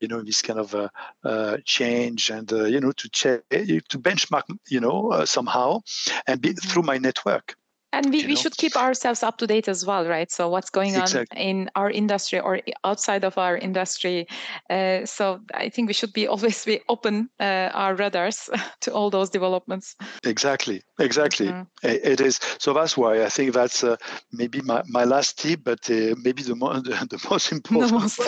you 0.00 0.08
know, 0.08 0.22
this 0.22 0.42
kind 0.42 0.58
of 0.58 0.74
uh, 0.74 0.88
uh, 1.24 1.58
change 1.64 2.30
and 2.30 2.52
uh, 2.52 2.64
you 2.64 2.80
know 2.80 2.92
to 2.92 3.08
check 3.10 3.48
to 3.50 3.98
benchmark, 3.98 4.44
you 4.68 4.80
know, 4.80 5.10
uh, 5.12 5.26
somehow, 5.26 5.80
and 6.26 6.40
be, 6.40 6.50
mm-hmm. 6.50 6.68
through 6.68 6.82
my 6.82 6.98
network 6.98 7.56
and 7.92 8.10
we, 8.10 8.26
we 8.26 8.36
should 8.36 8.56
keep 8.56 8.76
ourselves 8.76 9.22
up 9.22 9.38
to 9.38 9.46
date 9.46 9.68
as 9.68 9.84
well 9.84 10.06
right? 10.06 10.30
So 10.30 10.48
what's 10.48 10.70
going 10.70 10.96
on 10.96 11.02
exactly. 11.02 11.40
in 11.40 11.70
our 11.74 11.90
industry 11.90 12.40
or 12.40 12.60
outside 12.84 13.24
of 13.24 13.38
our 13.38 13.56
industry 13.56 14.26
uh, 14.70 15.04
so 15.04 15.40
i 15.54 15.68
think 15.68 15.88
we 15.88 15.94
should 15.94 16.12
be 16.12 16.26
always 16.32 16.64
be 16.64 16.80
open 16.88 17.28
uh, 17.40 17.70
our 17.72 17.94
radars 17.94 18.50
to 18.80 18.92
all 18.92 19.10
those 19.10 19.30
developments. 19.30 19.96
Exactly 20.24 20.82
exactly. 20.98 21.48
Mm-hmm. 21.48 21.88
it 21.88 22.20
is 22.20 22.40
so 22.58 22.72
that's 22.72 22.96
why 22.96 23.24
i 23.24 23.28
think 23.28 23.54
that's 23.54 23.84
uh, 23.84 23.96
maybe 24.32 24.60
my, 24.62 24.82
my 24.88 25.04
last 25.04 25.38
tip 25.38 25.60
but 25.64 25.90
uh, 25.90 26.14
maybe 26.22 26.42
the, 26.42 26.54
mo- 26.54 26.80
the, 26.80 27.26
most 27.30 27.52
important 27.52 27.90
the 27.90 27.98
most. 27.98 28.20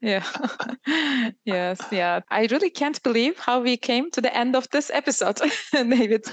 yeah. 0.00 0.24
Yes 1.44 1.80
yeah. 1.90 2.20
I 2.30 2.46
really 2.50 2.70
can't 2.70 3.02
believe 3.02 3.38
how 3.38 3.60
we 3.60 3.76
came 3.76 4.10
to 4.12 4.20
the 4.20 4.36
end 4.36 4.56
of 4.56 4.68
this 4.70 4.90
episode 4.90 5.40
david. 5.72 6.24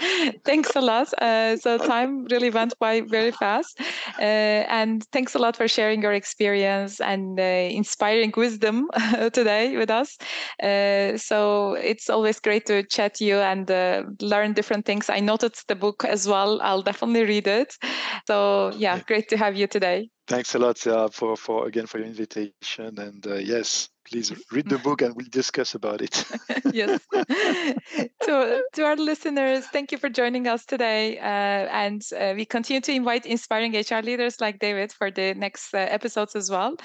Thanks 0.46 0.76
a 0.76 0.82
lot. 0.82 1.14
Uh, 1.22 1.58
time 1.80 2.26
really 2.26 2.50
went 2.50 2.78
by 2.80 3.02
very 3.02 3.32
fast. 3.32 3.80
Uh, 4.20 4.66
and 4.70 5.04
thanks 5.12 5.36
a 5.36 5.40
lot 5.40 5.56
for 5.56 5.68
sharing 5.68 6.02
your 6.02 6.14
experience 6.14 7.00
and 7.00 7.40
uh, 7.40 7.44
inspiring 7.44 8.34
wisdom 8.36 8.88
today 9.34 9.78
with 9.78 9.90
us. 9.90 10.18
Uh, 10.62 11.18
so 11.18 11.74
it's 11.74 12.10
always 12.10 12.40
great 12.40 12.66
to 12.66 12.84
chat 12.84 13.20
you 13.22 13.38
and 13.38 13.70
uh, 13.70 14.04
learn 14.22 14.54
different 14.54 14.86
things. 14.86 15.10
I 15.10 15.20
noted 15.20 15.54
the 15.68 15.76
book 15.76 16.06
as 16.06 16.28
well. 16.28 16.60
I'll 16.62 16.82
definitely 16.82 17.24
read 17.24 17.48
it. 17.48 17.76
So 18.28 18.72
yeah, 18.78 19.00
great 19.08 19.30
to 19.30 19.38
have 19.38 19.56
you 19.56 19.68
today. 19.68 20.10
Thanks 20.28 20.56
a 20.56 20.60
lot 20.60 20.86
uh, 20.88 21.10
for 21.10 21.36
for 21.36 21.68
again 21.68 21.86
for 21.86 21.98
your 22.00 22.08
invitation. 22.08 22.98
And 22.98 23.26
uh, 23.28 23.36
yes, 23.36 23.90
please 24.10 24.32
read 24.52 24.70
the 24.70 24.78
book 24.78 25.02
and 25.02 25.16
we'll 25.16 25.28
discuss 25.30 25.76
about 25.76 26.02
it. 26.02 26.26
yes. 26.74 27.02
to, 27.14 28.64
to 28.74 28.84
our 28.84 28.96
listeners, 28.96 29.66
thank 29.68 29.92
you 29.92 29.98
for 29.98 30.10
joining 30.10 30.48
us 30.48 30.66
today. 30.66 31.18
Uh, 31.20 31.68
and 31.72 32.04
uh, 32.18 32.34
we 32.36 32.46
continue 32.46 32.82
to 32.82 32.92
invite 32.92 33.26
inspiring 33.26 33.74
HR 33.74 34.02
leaders 34.02 34.40
like 34.42 34.60
David 34.60 34.92
for 34.92 35.12
the 35.12 35.34
next 35.34 35.74
uh, 35.74 35.78
episodes 35.78 36.36
as 36.36 36.50
well. 36.50 36.76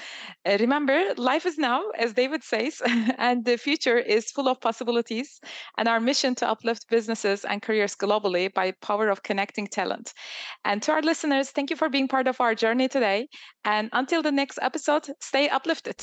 Uh, 0.45 0.57
remember, 0.59 1.13
life 1.17 1.45
is 1.45 1.57
now, 1.57 1.83
as 1.97 2.13
David 2.13 2.43
says, 2.43 2.81
and 3.17 3.45
the 3.45 3.57
future 3.57 3.97
is 3.97 4.31
full 4.31 4.47
of 4.47 4.59
possibilities. 4.61 5.39
And 5.77 5.87
our 5.87 5.99
mission 5.99 6.35
to 6.35 6.49
uplift 6.49 6.89
businesses 6.89 7.45
and 7.45 7.61
careers 7.61 7.95
globally 7.95 8.53
by 8.53 8.71
power 8.81 9.09
of 9.09 9.23
connecting 9.23 9.67
talent. 9.67 10.13
And 10.65 10.81
to 10.83 10.91
our 10.91 11.01
listeners, 11.01 11.49
thank 11.49 11.69
you 11.69 11.75
for 11.75 11.89
being 11.89 12.07
part 12.07 12.27
of 12.27 12.41
our 12.41 12.55
journey 12.55 12.87
today. 12.87 13.27
And 13.65 13.89
until 13.93 14.21
the 14.21 14.31
next 14.31 14.59
episode, 14.61 15.07
stay 15.19 15.49
uplifted. 15.49 16.01